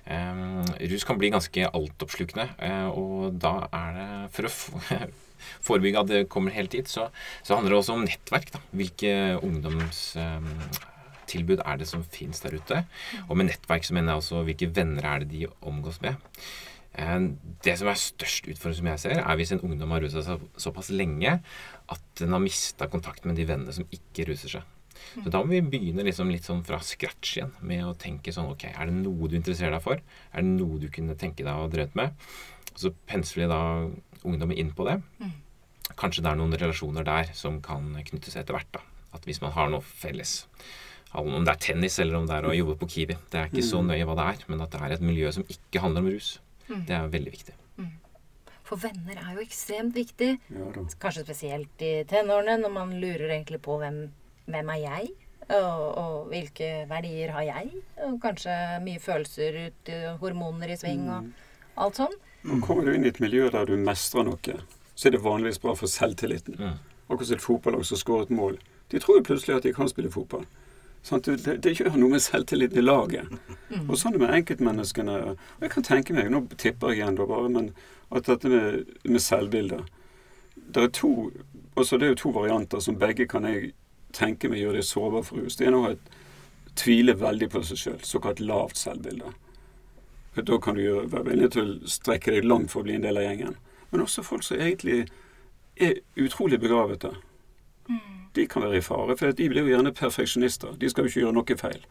Um, 0.08 0.63
rus 0.88 1.03
kan 1.03 1.17
bli 1.20 1.27
ganske 1.34 1.65
altoppslukende, 1.67 2.46
eh, 2.63 2.88
og 2.88 3.36
da 3.44 3.67
er 3.75 3.89
det 3.98 4.06
For 4.32 4.48
å 4.48 4.51
forebygge 5.67 6.00
at 6.00 6.08
det 6.12 6.29
kommer 6.32 6.56
helt 6.56 6.72
dit, 6.72 6.88
så, 6.88 7.12
så 7.44 7.56
handler 7.58 7.72
det 7.74 7.79
også 7.82 7.94
om 7.98 8.06
nettverk. 8.06 8.51
Da. 8.53 8.60
Hvilke 8.72 9.12
ungdomstilbud 9.44 11.60
er 11.60 11.77
det 11.82 11.88
som 11.89 12.03
finnes 12.08 12.39
der 12.44 12.53
ute? 12.56 12.84
Og 13.27 13.36
med 13.36 13.46
nettverk 13.51 13.84
så 13.84 13.94
mener 13.98 14.12
jeg 14.13 14.20
også 14.24 14.46
hvilke 14.48 14.74
venner 14.77 15.03
er 15.12 15.17
det 15.24 15.29
de 15.34 15.41
omgås 15.60 15.98
med. 16.06 16.13
Eh, 16.98 17.20
Det 17.63 17.75
som 17.80 17.88
er 17.89 17.98
størst 18.00 18.48
utfordring, 18.51 18.77
som 18.80 18.89
jeg 18.92 19.00
ser, 19.04 19.20
er 19.22 19.36
hvis 19.38 19.51
en 19.56 19.62
ungdom 19.66 19.92
har 19.92 20.01
rusa 20.01 20.22
seg 20.25 20.44
såpass 20.62 20.89
lenge 20.94 21.39
at 21.89 22.01
den 22.20 22.30
har 22.36 22.39
mista 22.44 22.88
kontakt 22.88 23.25
med 23.25 23.36
de 23.36 23.46
vennene 23.50 23.74
som 23.74 23.86
ikke 23.92 24.27
ruser 24.30 24.50
seg. 24.58 24.63
Så 25.24 25.30
da 25.32 25.39
må 25.44 25.50
vi 25.54 25.62
begynne 25.62 26.04
liksom 26.06 26.30
litt 26.34 26.44
sånn 26.46 26.63
fra 26.66 26.80
scratch 26.82 27.38
igjen 27.38 27.51
med 27.62 27.84
å 27.86 27.96
tenke 27.98 28.34
sånn 28.34 28.50
Ok, 28.51 28.66
er 28.66 28.86
det 28.89 28.94
noe 28.98 29.27
du 29.30 29.36
interesserer 29.38 29.72
deg 29.77 29.82
for? 29.86 30.01
Er 30.34 30.42
det 30.42 30.50
noe 30.58 30.80
du 30.82 30.88
kunne 30.89 31.16
tenke 31.16 31.46
deg 31.46 31.54
å 31.54 31.70
drømt 31.70 31.96
med? 31.96 32.13
Og 32.74 32.80
så 32.82 32.92
pensler 33.10 33.44
vi 33.46 33.50
da 33.51 33.62
ungdommen 34.27 34.58
inn 34.58 34.72
på 34.74 34.86
det. 34.89 34.98
Kanskje 35.98 36.22
det 36.25 36.32
er 36.32 36.36
noen 36.42 36.54
relasjoner 36.58 37.06
der 37.08 37.30
som 37.34 37.62
kan 37.62 37.94
knytte 38.06 38.30
seg 38.34 38.44
etter 38.44 38.58
hvert. 38.58 38.72
da. 38.74 38.82
At 39.13 39.25
hvis 39.25 39.42
man 39.42 39.51
har 39.54 39.70
noe 39.70 39.82
felles. 39.82 40.46
Om 41.13 41.46
det 41.46 41.54
er 41.54 41.62
tennis 41.74 41.98
eller 42.00 42.18
om 42.20 42.25
det 42.27 42.36
er 42.36 42.50
å 42.50 42.58
jobbe 42.58 42.75
på 42.82 42.89
Kiwi. 42.89 43.16
Det 43.32 43.39
er 43.39 43.48
ikke 43.50 43.63
så 43.66 43.82
nøye 43.86 44.06
hva 44.06 44.16
det 44.18 44.27
er, 44.34 44.46
men 44.50 44.62
at 44.62 44.72
det 44.72 44.82
er 44.82 44.92
et 44.98 45.01
miljø 45.01 45.32
som 45.32 45.46
ikke 45.48 45.82
handler 45.82 46.01
om 46.04 46.10
rus. 46.12 46.39
Det 46.68 46.96
er 46.96 47.08
veldig 47.12 47.34
viktig. 47.34 47.56
For 48.68 48.80
venner 48.84 49.16
er 49.22 49.38
jo 49.38 49.44
ekstremt 49.46 49.96
viktig. 49.96 50.34
Ja. 50.52 50.66
Kanskje 51.00 51.24
spesielt 51.24 51.84
i 51.84 52.02
tenårene, 52.10 52.58
når 52.60 52.74
man 52.74 52.90
lurer 53.00 53.30
egentlig 53.32 53.62
på 53.64 53.78
hvem, 53.80 54.02
hvem 54.52 54.72
er 54.74 54.82
jeg? 54.82 55.14
Og, 55.48 55.84
og 56.02 56.16
hvilke 56.34 56.84
verdier 56.90 57.32
har 57.32 57.46
jeg? 57.48 57.70
Og 58.04 58.18
kanskje 58.24 58.56
mye 58.84 59.00
følelser 59.00 59.60
ut, 59.70 59.92
hormoner 60.20 60.74
i 60.74 60.80
sving 60.80 61.06
og 61.08 61.30
alt 61.80 62.02
sånn. 62.02 62.18
Og 62.48 62.60
kommer 62.66 62.88
du 62.88 62.98
inn 62.98 63.08
i 63.08 63.14
et 63.14 63.22
miljø 63.24 63.48
der 63.54 63.72
du 63.72 63.78
mestrer 63.80 64.28
noe, 64.28 64.60
så 64.98 65.08
er 65.08 65.16
det 65.16 65.24
vanligvis 65.24 65.62
bra 65.64 65.76
for 65.78 65.92
selvtilliten. 65.92 66.60
Mm. 66.60 66.76
Akkurat 67.08 67.30
som 67.30 67.40
et 67.40 67.48
fotballag 67.48 67.88
som 67.88 68.02
skårer 68.02 68.28
et 68.28 68.36
mål. 68.36 68.60
De 68.92 69.00
tror 69.00 69.22
jo 69.22 69.28
plutselig 69.30 69.56
at 69.56 69.68
de 69.68 69.76
kan 69.76 69.88
spille 69.88 70.12
fotball. 70.12 70.44
Sant? 71.06 71.27
Det, 71.27 71.58
det, 71.63 71.75
gjør 71.80 71.96
noe 71.98 72.16
med 72.16 72.24
selvtilliten 72.24 72.82
i 72.82 72.86
laget. 72.86 73.30
Og 73.88 73.96
sånn 73.98 74.16
er 74.16 74.18
det 74.18 74.24
med 74.25 74.36
enkeltmenneskene. 74.42 75.20
Og 75.34 75.66
jeg 75.66 75.74
kan 75.74 75.86
tenke 75.88 76.16
meg, 76.18 76.32
nå 76.32 76.44
tipper 76.56 76.94
jeg 76.94 77.01
igjen 77.01 77.20
da 77.20 77.27
bare, 77.30 77.51
men 77.54 77.72
at 78.10 78.27
dette 78.27 78.48
med, 78.48 78.92
med 79.04 79.20
selvbilder 79.20 79.82
Det 80.56 80.84
er 80.84 80.92
to 80.96 81.10
altså 81.77 81.98
det 81.98 82.06
er 82.06 82.13
jo 82.13 82.22
to 82.22 82.30
varianter 82.32 82.80
som 82.80 82.96
begge 83.00 83.27
kan 83.30 83.46
jeg 83.46 83.74
tenke 84.16 84.50
meg 84.50 84.63
gjør 84.63 84.77
deg 84.80 84.88
sårbar 84.88 85.25
for 85.27 85.44
rus. 85.44 85.58
Det 85.60 85.68
ene 85.68 85.82
er 85.84 85.98
å 85.98 86.75
tvile 86.77 87.13
veldig 87.20 87.50
på 87.54 87.62
seg 87.68 87.82
sjøl, 87.82 88.00
såkalt 88.06 88.42
lavt 88.42 88.80
selvbilde. 88.80 89.34
For 90.34 90.46
Da 90.48 90.58
kan 90.62 90.75
du 90.77 90.82
gjøre, 90.82 91.12
være 91.12 91.30
villig 91.32 91.51
til 91.54 91.72
å 91.72 91.92
strekke 91.92 92.34
deg 92.34 92.46
langt 92.46 92.72
for 92.72 92.82
å 92.82 92.88
bli 92.88 92.98
en 92.98 93.06
del 93.06 93.18
av 93.18 93.27
gjengen. 93.27 93.58
Men 93.92 94.04
også 94.04 94.24
folk 94.25 94.44
som 94.46 94.58
egentlig 94.58 95.08
er 95.77 96.00
utrolig 96.16 96.60
begavede. 96.62 97.13
De 98.38 98.46
kan 98.48 98.63
være 98.63 98.79
i 98.79 98.86
fare, 98.86 99.17
for 99.17 99.34
de 99.34 99.50
blir 99.50 99.65
jo 99.65 99.74
gjerne 99.74 99.94
perfeksjonister. 99.98 100.77
De 100.77 100.89
skal 100.91 101.06
jo 101.06 101.12
ikke 101.12 101.24
gjøre 101.25 101.38
noe 101.39 101.58
feil. 101.60 101.86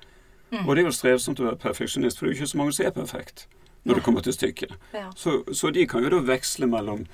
Og 0.64 0.76
det 0.76 0.82
er 0.82 0.86
jo 0.86 0.94
strevsomt 0.94 1.40
å 1.42 1.48
være 1.48 1.58
perfeksjonist, 1.60 2.18
for 2.18 2.26
det 2.26 2.32
er 2.32 2.36
jo 2.36 2.40
ikke 2.40 2.52
så 2.52 2.58
mange 2.60 2.74
som 2.76 2.86
er 2.86 2.94
perfekt 2.94 3.48
når 3.86 3.94
det 3.94 4.02
kommer 4.02 4.22
til 4.22 4.34
stykket. 4.34 4.72
Ja. 4.94 5.08
Så, 5.14 5.44
så 5.54 5.70
de 5.70 5.86
kan 5.86 6.02
jo 6.02 6.10
da 6.10 6.18
veksle 6.26 6.66
mellom 6.66 7.04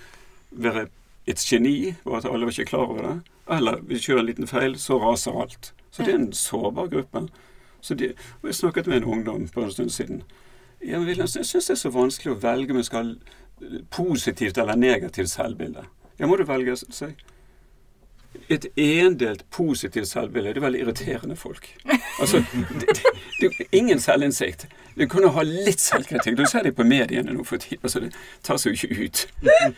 være 0.50 0.86
et 1.28 1.44
geni, 1.44 1.94
og 2.04 2.16
at 2.16 2.28
alle 2.28 2.48
var 2.48 2.54
ikke 2.54 2.70
klar 2.70 2.86
over 2.88 3.02
det, 3.04 3.16
eller 3.56 3.82
hvis 3.88 4.04
du 4.04 4.12
gjør 4.12 4.22
en 4.22 4.28
liten 4.30 4.48
feil, 4.48 4.78
så 4.80 4.96
raser 5.00 5.36
alt. 5.36 5.72
Så 5.92 6.06
det 6.06 6.14
er 6.14 6.20
en 6.22 6.32
sårbar 6.32 6.88
gruppe. 6.92 7.26
Så 7.80 7.94
de, 7.94 8.12
og 8.40 8.48
Jeg 8.48 8.54
snakket 8.54 8.86
med 8.86 8.96
en 8.96 9.04
ungdom 9.04 9.48
for 9.48 9.64
en 9.64 9.70
stund 9.70 9.90
siden. 9.90 10.22
Men 10.80 11.08
jeg 11.08 11.28
syns 11.28 11.52
det 11.52 11.70
er 11.70 11.80
så 11.82 11.92
vanskelig 11.92 12.32
å 12.32 12.40
velge 12.40 12.72
om 12.72 12.80
jeg 12.80 12.88
skal 12.88 13.12
ha 13.60 13.82
positivt 13.90 14.58
eller 14.58 14.76
negativt 14.76 15.30
selvbilde. 15.30 15.84
Ja, 16.18 16.26
må 16.26 16.36
du 16.36 16.44
velge 16.44 16.76
seg. 16.76 17.20
Et 18.48 18.66
endelt 18.76 19.44
positivt 19.50 20.08
selvbilde 20.08 20.54
det 20.54 20.60
er 20.60 20.64
veldig 20.64 20.80
irriterende 20.80 21.36
folk. 21.36 21.68
Altså, 22.20 22.42
det, 22.80 22.96
det, 23.40 23.66
ingen 23.72 24.00
selvinnsikt. 24.00 24.66
Du 24.98 25.06
kan 25.08 25.28
ha 25.28 25.42
litt 25.42 25.80
selvkritikk. 25.80 26.36
Du 26.36 26.46
ser 26.46 26.62
det 26.62 26.74
på 26.76 26.84
mediene 26.84 27.32
nå 27.32 27.44
for 27.48 27.56
tiden. 27.56 27.80
Altså, 27.82 28.00
det 28.00 28.12
tar 28.44 28.60
seg 28.60 28.72
jo 28.72 28.88
ikke 28.88 29.04
ut. 29.04 29.26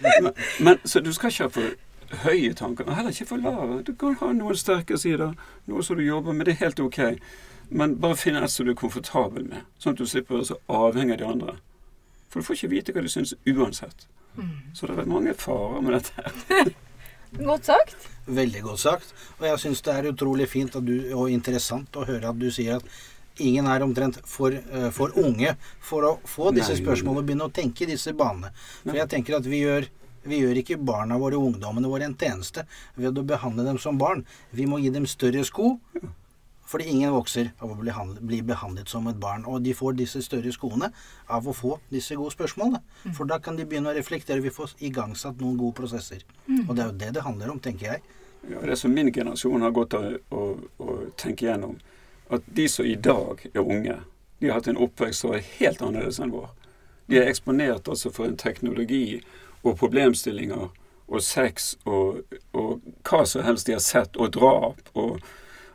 Men, 0.01 0.33
men, 0.61 0.79
så 0.85 1.01
du 1.01 1.13
skal 1.13 1.31
ikke 1.31 1.49
ha 1.49 1.53
for 1.55 2.25
høye 2.25 2.55
tanker, 2.55 2.87
men 2.87 2.95
heller 2.95 3.15
ikke 3.15 3.27
for 3.27 3.43
lave. 3.43 3.83
Du 3.87 3.95
kan 3.99 4.17
ha 4.21 4.33
noen 4.33 4.59
sterke 4.59 4.99
sider, 4.99 5.35
noe 5.71 5.83
som 5.83 5.99
du 5.99 6.05
jobber 6.07 6.33
med. 6.33 6.47
Det 6.47 6.57
er 6.57 6.65
helt 6.67 6.81
ok. 6.81 7.01
Men 7.71 7.97
bare 8.01 8.19
finn 8.19 8.37
et 8.37 8.51
som 8.51 8.67
du 8.67 8.75
er 8.75 8.79
komfortabel 8.79 9.47
med, 9.49 9.65
sånn 9.79 9.97
at 9.97 10.03
du 10.03 10.07
slipper 10.07 10.37
å 10.37 10.43
være 10.43 10.51
så 10.51 10.59
avhengig 10.83 11.17
av 11.17 11.23
de 11.23 11.31
andre. 11.31 11.57
For 12.31 12.41
du 12.41 12.49
får 12.49 12.59
ikke 12.59 12.75
vite 12.75 12.95
hva 12.95 13.05
du 13.07 13.11
syns 13.11 13.35
uansett. 13.47 14.09
Så 14.75 14.87
det 14.87 14.99
er 14.99 15.07
mange 15.07 15.35
farer 15.39 15.81
med 15.81 15.95
dette. 15.95 16.13
her. 16.49 16.75
Godt 17.39 17.67
sagt. 17.67 17.97
Veldig 18.27 18.63
godt 18.63 18.81
sagt. 18.85 19.11
Og 19.41 19.49
jeg 19.49 19.61
syns 19.65 19.83
det 19.85 19.95
er 19.95 20.13
utrolig 20.13 20.47
fint 20.51 20.77
at 20.79 20.87
du, 20.87 20.95
og 21.17 21.33
interessant 21.33 21.97
å 21.99 22.07
høre 22.07 22.31
at 22.31 22.39
du 22.39 22.47
sier 22.55 22.79
at 22.79 23.43
ingen 23.43 23.67
er 23.67 23.83
omtrent 23.83 24.21
for, 24.31 24.55
uh, 24.55 24.89
for 24.95 25.15
unge 25.19 25.57
for 25.83 26.07
å 26.07 26.13
få 26.31 26.53
disse 26.55 26.77
Nei. 26.77 26.83
spørsmålene 26.85 27.25
og 27.25 27.29
begynne 27.29 27.49
å 27.51 27.55
tenke 27.55 27.85
i 27.85 27.91
disse 27.91 28.15
banene. 28.15 28.53
For 28.85 28.95
jeg 29.01 29.11
tenker 29.17 29.41
at 29.41 29.49
vi 29.51 29.65
gjør 29.65 29.91
vi 30.25 30.39
gjør 30.41 30.57
ikke 30.63 30.79
barna 30.81 31.19
våre 31.21 31.37
og 31.37 31.51
ungdommene 31.51 31.89
våre 31.91 32.07
en 32.09 32.15
tjeneste 32.17 32.63
ved 32.97 33.19
å 33.21 33.27
behandle 33.29 33.67
dem 33.67 33.77
som 33.83 33.99
barn. 34.01 34.23
Vi 34.57 34.65
må 34.65 34.79
gi 34.81 34.89
dem 34.95 35.05
større 35.05 35.43
sko, 35.45 35.75
fordi 36.67 36.89
ingen 36.91 37.13
vokser 37.13 37.51
av 37.59 37.73
å 37.73 37.77
bli, 37.77 37.93
bli 38.21 38.41
behandlet 38.43 38.89
som 38.89 39.07
et 39.11 39.19
barn. 39.21 39.45
Og 39.45 39.63
de 39.65 39.75
får 39.77 39.97
disse 39.99 40.23
større 40.25 40.53
skoene 40.53 40.91
av 41.29 41.49
å 41.49 41.55
få 41.57 41.77
disse 41.93 42.17
gode 42.17 42.33
spørsmålene. 42.33 42.81
For 43.17 43.29
da 43.29 43.39
kan 43.43 43.59
de 43.59 43.67
begynne 43.69 43.93
å 43.93 43.97
reflektere. 43.97 44.41
Vi 44.45 44.53
får 44.55 44.77
igangsatt 44.89 45.41
noen 45.43 45.59
gode 45.61 45.77
prosesser. 45.83 46.25
Og 46.69 46.75
det 46.75 46.85
er 46.85 46.89
jo 46.89 46.99
det 47.05 47.11
det 47.19 47.27
handler 47.27 47.53
om, 47.53 47.61
tenker 47.61 47.93
jeg. 47.93 48.03
Ja, 48.49 48.61
det 48.61 48.77
som 48.77 48.93
min 48.93 49.13
generasjon 49.13 49.63
har 49.63 49.73
gått 49.77 49.95
å, 49.97 50.03
å, 50.31 50.43
å 50.79 50.97
tenke 51.21 51.47
gjennom, 51.47 51.79
at 52.33 52.45
de 52.57 52.69
som 52.69 52.85
i 52.89 52.97
dag 52.97 53.41
er 53.53 53.61
unge, 53.61 53.99
de 54.41 54.49
har 54.49 54.59
hatt 54.59 54.69
en 54.69 54.81
oppvekst 54.81 55.25
som 55.25 55.33
er 55.37 55.45
helt 55.59 55.81
annerledes 55.85 56.21
enn 56.21 56.33
vår. 56.33 56.51
De 57.09 57.21
er 57.21 57.29
eksponert 57.29 57.89
altså 57.89 58.13
for 58.13 58.29
en 58.29 58.37
teknologi 58.41 59.23
og 59.63 59.79
problemstillinger 59.81 60.69
og 61.05 61.23
sex 61.25 61.75
og, 61.85 62.25
og 62.57 62.85
hva 63.05 63.25
som 63.29 63.45
helst 63.45 63.69
de 63.69 63.77
har 63.77 63.85
sett, 63.85 64.17
og 64.17 64.33
drap. 64.37 64.81
og 64.97 65.21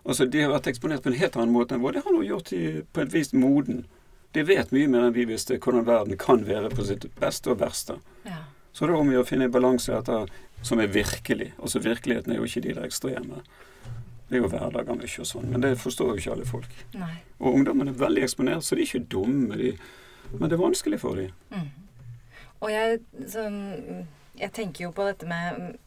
altså 0.03 0.25
De 0.25 0.41
har 0.44 0.51
vært 0.53 0.70
eksponert 0.72 1.03
på 1.03 1.12
en 1.12 1.20
helt 1.20 1.38
annen 1.38 1.56
måte 1.56 1.75
enn 1.75 1.84
vår. 1.84 1.98
Det 1.98 2.03
har 2.06 2.15
nå 2.15 2.25
gjort 2.27 2.51
de 2.53 2.84
på 2.94 3.03
et 3.03 3.13
vis 3.13 3.34
moden. 3.34 3.86
De 4.38 4.44
vet 4.46 4.72
mye 4.75 4.89
mer 4.91 5.08
enn 5.08 5.15
vi 5.15 5.25
visste 5.29 5.58
hvordan 5.58 5.88
verden 5.88 6.20
kan 6.22 6.46
være 6.46 6.70
på 6.74 6.86
sitt 6.86 7.08
beste 7.20 7.53
og 7.53 7.62
verste. 7.63 7.98
Ja. 8.27 8.44
Så 8.72 8.86
det 8.86 8.94
er 8.94 9.01
om 9.01 9.10
å 9.18 9.25
finne 9.25 9.50
en 9.50 9.56
balanse 9.56 9.96
etter 9.96 10.29
som 10.62 10.79
er 10.79 10.91
virkelig. 10.94 11.53
Altså 11.58 11.82
Virkeligheten 11.82 12.34
er 12.34 12.39
jo 12.39 12.46
ikke 12.48 12.63
de 12.68 12.75
der 12.77 12.86
ekstreme. 12.86 13.41
Det 14.29 14.38
er 14.38 14.44
jo 14.44 14.51
hverdager 14.51 14.94
mye 14.94 15.24
og 15.24 15.25
sånn, 15.25 15.48
men 15.50 15.63
det 15.63 15.72
forstår 15.82 16.12
jo 16.13 16.22
ikke 16.22 16.34
alle 16.36 16.46
folk. 16.46 16.74
Nei. 16.94 17.15
Og 17.39 17.56
ungdommen 17.58 17.89
er 17.89 17.98
veldig 17.98 18.27
eksponert, 18.27 18.65
så 18.65 18.77
de 18.77 18.84
er 18.84 18.91
ikke 18.91 19.08
dumme, 19.10 19.58
de. 19.58 19.72
Men 20.36 20.46
det 20.46 20.58
er 20.60 20.62
vanskelig 20.62 21.00
for 21.01 21.18
dem. 21.18 21.32
Og 22.60 22.70
jeg, 22.70 23.00
så, 23.32 23.48
jeg 24.38 24.51
tenker 24.53 24.86
jo 24.86 24.91
på 24.94 25.08
dette 25.08 25.25
med 25.25 25.79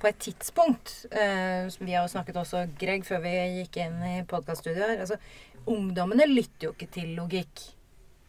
På 0.00 0.10
et 0.10 0.18
tidspunkt 0.22 1.06
eh, 1.10 1.66
Vi 1.78 1.92
har 1.92 2.04
jo 2.04 2.12
snakket 2.12 2.38
også, 2.42 2.66
Greg, 2.80 3.06
før 3.08 3.22
vi 3.24 3.34
gikk 3.60 3.80
inn 3.84 3.98
i 4.06 4.14
podkaststudioet 4.28 4.94
her. 4.94 5.02
Altså, 5.06 5.18
ungdommene 5.66 6.28
lytter 6.30 6.68
jo 6.68 6.74
ikke 6.76 6.90
til 6.98 7.14
logikk. 7.18 7.64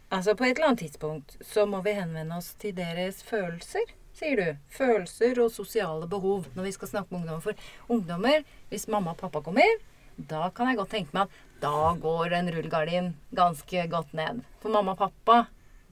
Altså, 0.09 0.35
på 0.35 0.47
et 0.47 0.55
eller 0.55 0.71
annet 0.71 0.85
tidspunkt 0.85 1.35
så 1.43 1.65
må 1.67 1.81
vi 1.85 1.97
henvende 1.97 2.37
oss 2.39 2.53
til 2.61 2.75
deres 2.77 3.19
følelser, 3.27 3.91
sier 4.15 4.39
du. 4.39 4.63
Følelser 4.71 5.43
og 5.43 5.51
sosiale 5.53 6.07
behov 6.09 6.47
når 6.55 6.69
vi 6.69 6.73
skal 6.77 6.93
snakke 6.93 7.13
med 7.13 7.21
ungdommer. 7.21 7.43
For 7.43 7.93
ungdommer, 7.97 8.47
hvis 8.71 8.87
mamma 8.91 9.13
og 9.13 9.21
pappa 9.21 9.43
kommer, 9.43 9.77
da 10.17 10.47
kan 10.55 10.71
jeg 10.71 10.79
godt 10.79 10.93
tenke 10.95 11.13
meg 11.13 11.27
at 11.27 11.61
da 11.61 11.93
går 12.01 12.33
en 12.37 12.51
rullegardin 12.53 13.11
ganske 13.35 13.87
godt 13.91 14.15
ned. 14.17 14.41
For 14.63 14.73
mamma 14.73 14.95
og 14.95 15.03
pappa, 15.03 15.43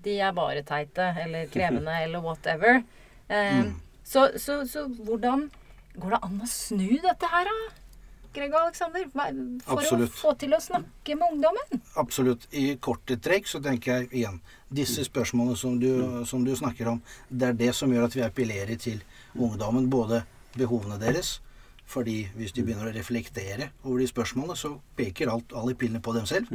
de 0.05 0.19
er 0.21 0.33
bare 0.37 0.63
teite 0.65 1.11
eller 1.21 1.49
krevende 1.53 1.93
eller 2.05 2.23
whatever. 2.23 2.81
Eh, 3.27 3.65
så, 4.05 4.27
så, 4.41 4.61
så 4.69 4.85
hvordan 4.87 5.47
går 5.95 6.15
det 6.15 6.21
an 6.27 6.43
å 6.43 6.49
snu 6.49 6.91
dette 7.03 7.31
her, 7.31 7.49
da? 7.49 7.73
Greg 8.35 8.51
og 8.51 8.65
Alexander, 8.65 9.05
for 9.63 9.77
Absolutt. 9.79 10.11
å 10.11 10.19
få 10.19 10.33
til 10.41 10.55
å 10.55 10.59
snakke 10.59 11.15
med 11.15 11.37
ungdommen? 11.37 11.81
Absolutt. 12.01 12.47
I 12.51 12.75
korte 12.83 13.15
trekk 13.23 13.47
så 13.47 13.61
tenker 13.63 14.01
jeg 14.01 14.09
igjen 14.11 14.41
Disse 14.75 15.05
spørsmålene 15.07 15.55
som 15.55 15.77
du, 15.79 15.89
som 16.27 16.43
du 16.43 16.51
snakker 16.57 16.89
om, 16.91 16.99
det 17.29 17.53
er 17.53 17.59
det 17.61 17.71
som 17.77 17.91
gjør 17.93 18.09
at 18.09 18.17
vi 18.17 18.25
appellerer 18.25 18.75
til 18.81 18.99
ungdommen. 19.39 19.87
Både 19.91 20.25
behovene 20.57 20.99
deres 20.99 21.37
fordi 21.85 22.23
hvis 22.33 22.53
de 22.55 22.63
begynner 22.65 22.89
å 22.89 22.95
reflektere 22.95 23.67
over 23.83 23.99
de 24.01 24.07
spørsmålene, 24.09 24.55
så 24.57 24.71
peker 24.97 25.29
alt, 25.29 25.53
alle 25.53 25.75
pillene 25.77 26.01
på 26.01 26.15
dem 26.15 26.25
selv. 26.25 26.49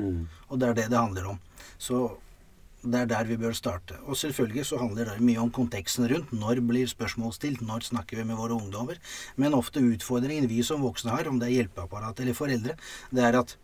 Og 0.49 0.59
det 0.59 0.67
er 0.67 0.75
det 0.75 0.87
det 0.91 0.99
handler 0.99 1.29
om. 1.31 1.39
Så 1.79 2.01
det 2.83 3.01
er 3.03 3.09
der 3.11 3.25
vi 3.29 3.37
bør 3.37 3.53
starte. 3.57 3.97
Og 4.09 4.17
selvfølgelig 4.17 4.65
så 4.71 4.79
handler 4.81 5.05
det 5.11 5.21
mye 5.21 5.41
om 5.43 5.51
konteksten 5.53 6.07
rundt. 6.09 6.33
Når 6.33 6.63
blir 6.65 6.89
spørsmål 6.89 7.33
stilt? 7.37 7.61
Når 7.61 7.85
snakker 7.91 8.17
vi 8.17 8.25
med 8.25 8.37
våre 8.41 8.57
ungdommer? 8.57 8.97
Men 9.37 9.55
ofte 9.55 9.83
utfordringen 9.85 10.49
vi 10.49 10.63
som 10.65 10.81
voksne 10.83 11.13
har, 11.13 11.29
om 11.29 11.39
det 11.41 11.51
er 11.51 11.57
hjelpeapparat 11.61 12.21
eller 12.21 12.37
foreldre, 12.39 12.77
det 13.13 13.25
er 13.25 13.39
at 13.41 13.57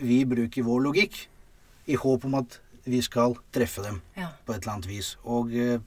vi 0.00 0.24
bruker 0.28 0.66
vår 0.66 0.84
logikk 0.88 1.22
i 1.88 1.96
håp 1.96 2.24
om 2.28 2.36
at 2.40 2.60
vi 2.84 3.00
skal 3.04 3.36
treffe 3.52 3.82
dem 3.84 4.00
Ja. 4.16 4.28
på 4.46 4.52
et 4.54 4.62
eller 4.62 4.72
annet 4.76 4.88
vis. 4.88 5.16
Og 5.24 5.52
eh, 5.56 5.80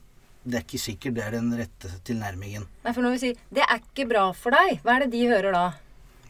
det 0.44 0.58
er 0.60 0.66
ikke 0.66 0.82
sikkert 0.82 1.16
det 1.18 1.24
er 1.24 1.32
den 1.38 1.54
rette 1.58 1.90
tilnærmingen. 2.06 2.66
Nei, 2.84 2.94
for 2.94 3.02
når 3.02 3.16
vi 3.16 3.22
sier 3.24 3.36
'det 3.54 3.64
er 3.64 3.80
ikke 3.80 4.10
bra 4.10 4.32
for 4.34 4.52
deg', 4.52 4.82
hva 4.84 4.96
er 4.96 5.00
det 5.06 5.12
de 5.12 5.28
hører 5.28 5.52
da? 5.54 5.74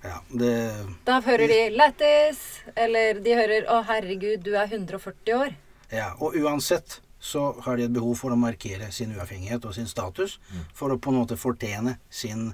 Ja, 0.03 0.19
det 0.29 0.85
Da 1.05 1.21
hører 1.21 1.47
de 1.47 1.69
'lættis', 1.71 2.61
eller 2.75 3.19
de 3.19 3.33
hører 3.35 3.65
'å 3.67 3.83
herregud, 3.85 4.43
du 4.43 4.53
er 4.55 4.67
140 4.67 5.33
år'. 5.33 5.55
Ja, 5.93 6.13
og 6.17 6.35
uansett 6.35 7.01
så 7.23 7.53
har 7.61 7.77
de 7.77 7.85
et 7.85 7.93
behov 7.93 8.17
for 8.19 8.33
å 8.33 8.39
markere 8.39 8.89
sin 8.91 9.13
uavhengighet 9.15 9.63
og 9.63 9.75
sin 9.77 9.87
status 9.87 10.39
for 10.75 10.91
å 10.91 10.97
på 10.99 11.13
en 11.13 11.21
måte 11.21 11.37
fortjene 11.39 11.95
sin 12.09 12.49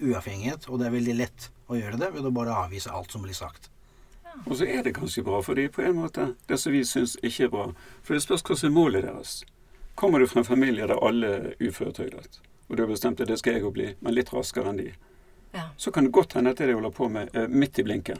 uavhengighet, 0.00 0.68
og 0.70 0.78
det 0.80 0.86
er 0.88 0.94
veldig 0.94 1.16
lett 1.18 1.48
å 1.66 1.76
gjøre 1.76 1.98
det 2.00 2.10
ved 2.14 2.26
å 2.26 2.32
bare 2.34 2.54
avvise 2.64 2.92
alt 2.94 3.12
som 3.12 3.26
blir 3.26 3.36
sagt. 3.36 3.68
Og 4.46 4.56
så 4.58 4.66
er 4.66 4.82
det 4.82 4.94
ganske 4.96 5.22
bra 5.22 5.40
for 5.42 5.58
dem 5.58 5.70
på 5.70 5.82
en 5.82 5.98
måte, 5.98 6.30
det 6.48 6.58
som 6.58 6.74
vi 6.74 6.82
syns 6.86 7.16
ikke 7.22 7.46
er 7.46 7.52
bra. 7.52 7.66
For 8.02 8.16
det 8.16 8.24
spørs 8.24 8.42
hva 8.46 8.56
som 8.58 8.70
er 8.70 8.74
målet 8.78 9.06
deres. 9.06 9.34
Kommer 9.94 10.18
du 10.18 10.26
fra 10.26 10.42
en 10.42 10.48
familie 10.48 10.88
der 10.90 11.02
alle 11.06 11.30
er 11.36 11.50
uføretrygdet, 11.62 12.40
og 12.68 12.76
du 12.76 12.82
har 12.82 12.90
bestemt 12.90 13.20
at 13.22 13.30
det 13.30 13.38
skal 13.38 13.58
jeg 13.58 13.66
òg 13.68 13.76
bli, 13.76 13.90
men 14.00 14.16
litt 14.16 14.32
raskere 14.34 14.72
enn 14.72 14.80
de, 14.82 14.92
Ja, 15.54 15.68
så 15.78 15.92
kan 15.94 16.08
det 16.08 16.16
godt 16.16 16.32
hende 16.34 16.50
at 16.50 16.58
det 16.58 16.66
de 16.66 16.74
holder 16.74 16.90
på 16.90 17.06
med, 17.08 17.28
er 17.30 17.46
midt 17.46 17.78
i 17.78 17.84
blinken. 17.86 18.18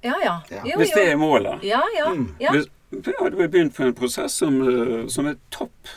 Ja. 0.00 0.14
ja. 0.24 0.36
Ja. 0.50 0.62
Jo, 0.64 0.78
Hvis 0.80 0.92
det 0.96 1.06
er 1.12 1.16
målet. 1.20 1.64
Ja, 1.66 1.82
ja. 1.96 2.10
Mm. 2.14 2.34
ja. 2.38 2.52
Hvis, 2.54 2.66
ja, 2.90 2.98
du 3.02 3.12
har 3.18 3.48
begynt 3.48 3.76
på 3.76 3.82
en 3.82 3.94
prosess 3.94 4.34
som, 4.34 4.60
eh, 4.62 5.06
som 5.06 5.26
er 5.26 5.36
topp. 5.50 5.88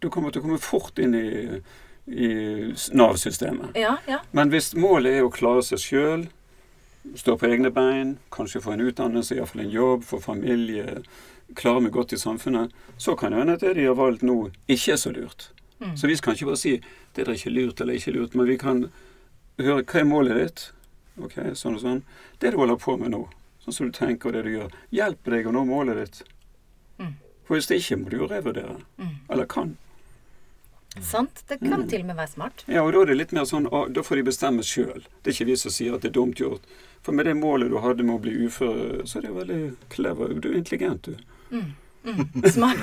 Du 0.00 0.08
kommer 0.10 0.32
til 0.32 0.42
å 0.42 0.48
komme 0.48 0.58
fort 0.58 0.98
inn 0.98 1.14
i, 1.14 1.60
i 2.06 2.30
Nav-systemet. 2.96 3.76
Ja, 3.78 3.98
ja. 4.08 4.22
Men 4.32 4.50
hvis 4.50 4.72
målet 4.74 5.20
er 5.20 5.26
å 5.26 5.32
klare 5.34 5.62
seg 5.66 5.82
sjøl, 5.82 6.24
stå 7.16 7.36
på 7.38 7.48
egne 7.48 7.70
bein, 7.74 8.16
kanskje 8.32 8.62
få 8.64 8.74
en 8.74 8.86
utdannelse, 8.88 9.36
iallfall 9.36 9.64
en 9.64 9.72
jobb, 9.74 10.04
få 10.08 10.20
familie, 10.24 11.02
klare 11.56 11.84
meg 11.84 11.94
godt 11.94 12.16
i 12.16 12.20
samfunnet, 12.20 12.74
så 12.96 13.16
kan 13.16 13.32
det 13.32 13.42
hende 13.42 13.56
at 13.58 13.64
det 13.64 13.76
de 13.78 13.86
har 13.88 13.98
valgt 13.98 14.24
nå, 14.26 14.50
ikke 14.68 14.94
er 14.96 15.00
så 15.00 15.12
lurt. 15.14 15.50
Mm. 15.80 15.96
Så 15.96 16.10
vi 16.10 16.16
kan 16.16 16.36
ikke 16.36 16.50
bare 16.50 16.60
si 16.60 16.74
det 17.14 17.24
er 17.24 17.32
ikke 17.34 17.54
lurt 17.54 17.80
eller 17.80 17.96
ikke 17.96 18.14
lurt, 18.16 18.36
men 18.36 18.48
vi 18.48 18.58
kan 18.60 18.84
høre 19.60 19.84
hva 19.84 20.00
er 20.00 20.08
målet 20.08 20.40
ditt. 20.40 20.66
Ok, 21.20 21.36
sånn 21.58 21.76
og 21.76 21.82
sånn. 21.82 22.02
Det 22.40 22.52
du 22.52 22.60
holder 22.60 22.78
på 22.80 22.96
med 23.00 23.12
nå, 23.14 23.24
sånn 23.70 23.76
som 23.76 23.90
du 23.90 23.92
tenker 23.98 24.28
og 24.28 24.32
det 24.34 24.42
du 24.44 24.50
gjør, 24.58 24.70
hjelper 24.92 25.30
deg 25.36 25.46
å 25.46 25.52
nå 25.54 25.64
målet 25.68 25.96
ditt. 26.02 26.22
Mm. 26.98 27.14
For 27.46 27.56
hvis 27.56 27.66
det 27.70 27.78
ikke, 27.80 27.96
må 28.02 28.10
du 28.10 28.16
jo 28.18 28.26
revurdere. 28.30 28.76
Mm. 28.98 29.14
Eller 29.30 29.46
kan. 29.46 29.76
Sant? 31.00 31.44
Det 31.46 31.60
kan 31.60 31.82
Mm. 31.84 31.88
til 31.88 32.00
og 32.00 32.06
med 32.06 32.16
være 32.16 32.28
smart. 32.28 32.64
Ja, 32.66 32.82
og 32.82 32.92
da 32.92 33.02
er 33.02 33.06
det 33.06 33.16
litt 33.16 33.32
mer 33.32 33.44
sånn 33.46 33.68
Da 33.92 34.02
får 34.02 34.16
de 34.16 34.22
bestemme 34.26 34.62
sjøl. 34.66 35.04
Det 35.22 35.30
er 35.30 35.36
ikke 35.36 35.46
vi 35.46 35.56
som 35.56 35.70
sier 35.70 35.94
at 35.94 36.00
det 36.02 36.10
er 36.10 36.18
dumt 36.18 36.34
gjort. 36.36 36.60
For 37.02 37.12
med 37.12 37.26
det 37.26 37.36
målet 37.36 37.70
du 37.70 37.78
hadde 37.78 38.02
med 38.02 38.16
å 38.18 38.22
bli 38.22 38.32
ufør, 38.46 39.02
så 39.06 39.16
er 39.18 39.22
det 39.22 39.30
jo 39.30 39.38
veldig 39.38 39.76
clever. 39.88 40.40
Du 40.40 40.48
er 40.50 40.56
intelligent, 40.58 41.02
du. 41.02 41.16
Mm. 41.52 41.74
Mm. 42.00 42.44
Smart. 42.48 42.78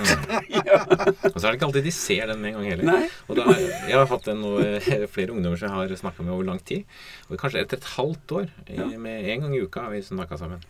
Og 1.33 1.39
så 1.39 1.47
er 1.47 1.49
det 1.49 1.55
ikke 1.57 1.67
alltid 1.67 1.87
de 1.87 1.93
ser 1.95 2.27
den 2.29 2.41
med 2.43 2.51
en 2.51 2.59
gang 2.59 2.67
heller. 2.71 2.89
Nei. 2.91 3.07
Og 3.27 3.39
da, 3.39 3.45
jeg 3.57 3.95
har 3.97 4.05
hatt 4.11 4.29
eh, 4.33 5.07
flere 5.15 5.33
ungdommer 5.33 5.57
som 5.59 5.71
jeg 5.71 5.75
har 5.77 5.95
snakka 6.03 6.25
med 6.25 6.35
over 6.35 6.47
lang 6.51 6.61
tid. 6.67 6.85
Og 7.27 7.39
kanskje 7.41 7.63
etter 7.63 7.81
et 7.81 7.89
halvt 7.95 8.35
år, 8.41 8.47
Ja. 8.69 8.85
med 8.85 9.25
en 9.33 9.47
gang 9.47 9.55
i 9.57 9.63
uka 9.65 9.87
har 9.87 9.95
vi 9.95 10.03
snakka 10.05 10.37
sammen, 10.37 10.61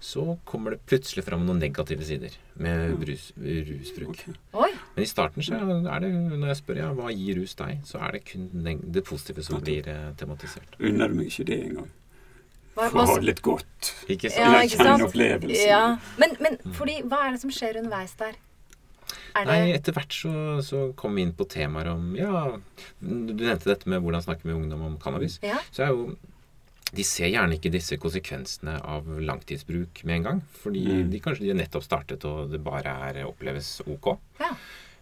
så 0.00 0.38
kommer 0.44 0.76
det 0.76 0.84
plutselig 0.86 1.24
fram 1.26 1.46
noen 1.48 1.58
negative 1.58 2.04
sider 2.04 2.34
med 2.60 2.94
brus, 3.00 3.30
rusbruk. 3.36 4.22
Okay. 4.52 4.74
Men 4.94 5.02
i 5.02 5.08
starten 5.08 5.42
så 5.42 5.56
er 5.56 6.00
det, 6.04 6.12
når 6.12 6.50
jeg 6.52 6.60
spør 6.62 6.82
ja, 6.82 6.90
hva 6.96 7.12
gir 7.14 7.40
rus 7.40 7.56
deg, 7.58 7.80
så 7.88 8.00
er 8.06 8.18
det 8.18 8.24
kun 8.28 8.50
det 8.92 9.04
positive 9.08 9.42
som 9.46 9.60
blir 9.64 9.88
eh, 9.90 10.10
tematisert. 10.20 10.76
Unner 10.78 11.10
du 11.10 11.18
meg 11.18 11.32
ikke 11.32 11.48
det 11.48 11.62
engang? 11.70 11.90
Hva, 12.76 12.90
For 12.92 13.08
ha 13.08 13.14
litt 13.24 13.40
godt. 13.42 13.92
Ikke 14.12 14.28
sant? 14.30 14.42
Ja, 14.52 14.62
ikke 14.66 14.84
sant? 14.84 15.02
opplevelsen. 15.06 15.62
ja. 15.68 15.82
Men, 16.20 16.36
men 16.44 16.58
fordi, 16.76 16.98
hva 17.08 17.22
er 17.26 17.32
det 17.36 17.40
som 17.40 17.50
skjer 17.56 17.78
underveis 17.80 18.12
der? 18.20 18.36
Er 19.36 19.44
det 19.46 19.52
Nei, 19.52 19.72
etter 19.76 19.92
hvert 19.96 20.12
så, 20.16 20.32
så 20.64 20.78
kom 20.98 21.14
vi 21.16 21.22
inn 21.26 21.32
på 21.36 21.44
temaer 21.48 21.88
om 21.92 22.14
Ja, 22.18 22.56
du 23.00 23.32
nevnte 23.36 23.68
dette 23.70 23.88
med 23.88 24.00
hvordan 24.04 24.24
snakke 24.24 24.48
med 24.48 24.56
ungdom 24.58 24.82
om 24.90 24.96
cannabis. 25.02 25.38
Ja. 25.44 25.58
Så 25.70 25.84
er 25.86 25.92
jo 25.94 26.06
De 26.96 27.02
ser 27.04 27.28
gjerne 27.32 27.56
ikke 27.58 27.70
disse 27.74 27.96
konsekvensene 28.00 28.76
av 28.86 29.08
langtidsbruk 29.20 30.04
med 30.06 30.20
en 30.20 30.26
gang. 30.28 30.42
Fordi 30.62 30.84
Mm. 30.86 31.10
de 31.10 31.20
kanskje 31.20 31.48
de 31.48 31.56
nettopp 31.58 31.82
startet, 31.84 32.24
og 32.24 32.50
det 32.52 32.60
bare 32.64 32.92
er, 33.10 33.24
oppleves 33.26 33.80
ok. 33.86 34.12
Ja. 34.40 34.52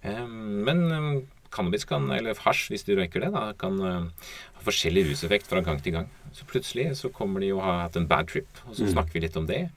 Um, 0.04 0.64
men 0.64 0.80
em, 0.92 1.10
cannabis 1.54 1.86
kan, 1.88 2.08
eller 2.14 2.34
hasj 2.44 2.68
hvis 2.72 2.84
du 2.86 2.94
røyker 2.98 3.22
det, 3.24 3.30
da, 3.34 3.44
kan 3.58 3.78
eh, 3.80 4.30
ha 4.58 4.64
forskjellig 4.66 5.06
ruseffekt 5.12 5.46
fra 5.50 5.62
gang 5.64 5.80
til 5.84 5.94
gang. 5.96 6.08
Så 6.34 6.46
plutselig 6.50 6.88
så 6.98 7.12
kommer 7.14 7.40
de 7.44 7.52
og 7.54 7.62
har 7.62 7.84
hatt 7.86 7.96
en 8.00 8.08
bad 8.10 8.28
trip, 8.32 8.50
og 8.66 8.74
så 8.74 8.84
Mm. 8.88 8.92
snakker 8.96 9.12
vi 9.14 9.20
litt 9.26 9.36
om 9.38 9.46
det. 9.46 9.68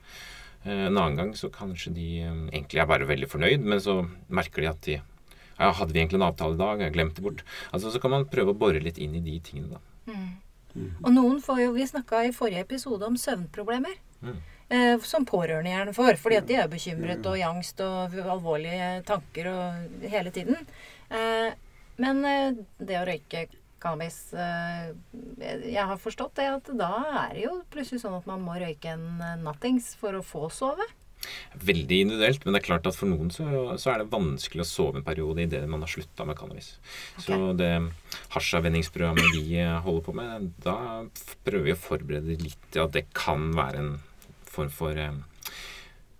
Eh, 0.66 0.86
En 0.88 0.96
annen 0.98 1.16
gang 1.16 1.32
så 1.38 1.48
kanskje 1.54 1.94
de 1.94 2.08
em, 2.26 2.48
egentlig 2.50 2.80
er 2.82 2.86
bare 2.90 3.06
veldig 3.06 3.28
fornøyd, 3.30 3.60
men 3.62 3.78
så 3.78 4.00
merker 4.28 4.62
de 4.62 4.68
at 4.68 4.80
de 4.82 4.98
ja, 5.58 5.72
Hadde 5.72 5.92
vi 5.92 5.98
egentlig 6.00 6.20
en 6.20 6.28
avtale 6.30 6.54
i 6.54 6.58
dag? 6.58 6.78
Jeg 6.80 6.92
glemte 6.94 7.14
det 7.16 7.22
bort. 7.24 7.40
Altså 7.72 7.90
Så 7.90 8.00
kan 8.00 8.10
man 8.12 8.26
prøve 8.30 8.52
å 8.54 8.58
bore 8.58 8.78
litt 8.82 8.98
inn 8.98 9.14
i 9.16 9.20
de 9.20 9.40
tingene, 9.40 9.70
da. 9.78 10.12
Mm. 10.12 10.28
Mm. 10.76 10.92
Og 11.04 11.10
noen 11.12 11.40
får 11.42 11.58
jo 11.64 11.72
Vi 11.74 11.82
snakka 11.86 12.20
i 12.28 12.30
forrige 12.32 12.60
episode 12.62 13.02
om 13.02 13.16
søvnproblemer. 13.16 13.96
Mm. 14.22 14.36
Eh, 14.70 14.98
som 15.02 15.24
pårørende 15.26 15.70
gjerne 15.72 15.94
får. 15.96 16.18
Fordi 16.20 16.36
at 16.38 16.46
de 16.46 16.54
er 16.54 16.68
bekymret 16.68 17.26
og 17.26 17.38
i 17.38 17.42
angst 17.42 17.80
og 17.80 18.12
alvorlige 18.12 19.02
tanker 19.08 19.46
og 19.50 20.08
hele 20.10 20.30
tiden. 20.30 20.56
Eh, 21.10 21.50
men 22.02 22.22
eh, 22.26 22.60
det 22.78 23.00
å 23.00 23.06
røyke 23.08 23.48
cannabis 23.78 24.32
eh, 24.34 24.90
Jeg 25.38 25.84
har 25.86 26.00
forstått 26.02 26.38
det 26.40 26.48
at 26.50 26.70
da 26.78 26.92
er 27.26 27.36
det 27.36 27.44
jo 27.44 27.58
plutselig 27.70 28.02
sånn 28.02 28.16
at 28.18 28.26
man 28.30 28.42
må 28.42 28.56
røyke 28.58 28.94
en 28.96 29.20
eh, 29.22 29.36
nattings 29.44 29.92
for 30.00 30.18
å 30.18 30.24
få 30.24 30.48
sove. 30.54 30.86
Veldig 31.58 31.96
individuelt, 32.04 32.44
men 32.44 32.54
det 32.54 32.60
er 32.60 32.68
klart 32.68 32.86
at 32.86 32.94
for 32.94 33.10
noen 33.10 33.30
så, 33.34 33.44
så 33.78 33.92
er 33.92 34.02
det 34.02 34.12
vanskelig 34.12 34.62
å 34.62 34.68
sove 34.70 35.00
en 35.00 35.06
periode 35.06 35.42
idet 35.42 35.64
man 35.70 35.82
har 35.82 35.90
slutta 35.90 36.26
med 36.26 36.38
cannabis. 36.38 36.76
Så 37.18 37.38
det 37.58 37.72
hasjavvenningsprogrammet 38.36 39.34
vi 39.34 39.58
holder 39.58 40.04
på 40.06 40.14
med, 40.14 40.52
da 40.62 40.78
prøver 41.42 41.66
vi 41.66 41.74
å 41.74 41.80
forberede 41.82 42.38
litt 42.38 42.70
til 42.70 42.86
at 42.86 42.94
det 42.94 43.08
kan 43.18 43.50
være 43.58 43.82
en 43.82 43.96
form 44.48 44.70
for 44.72 44.94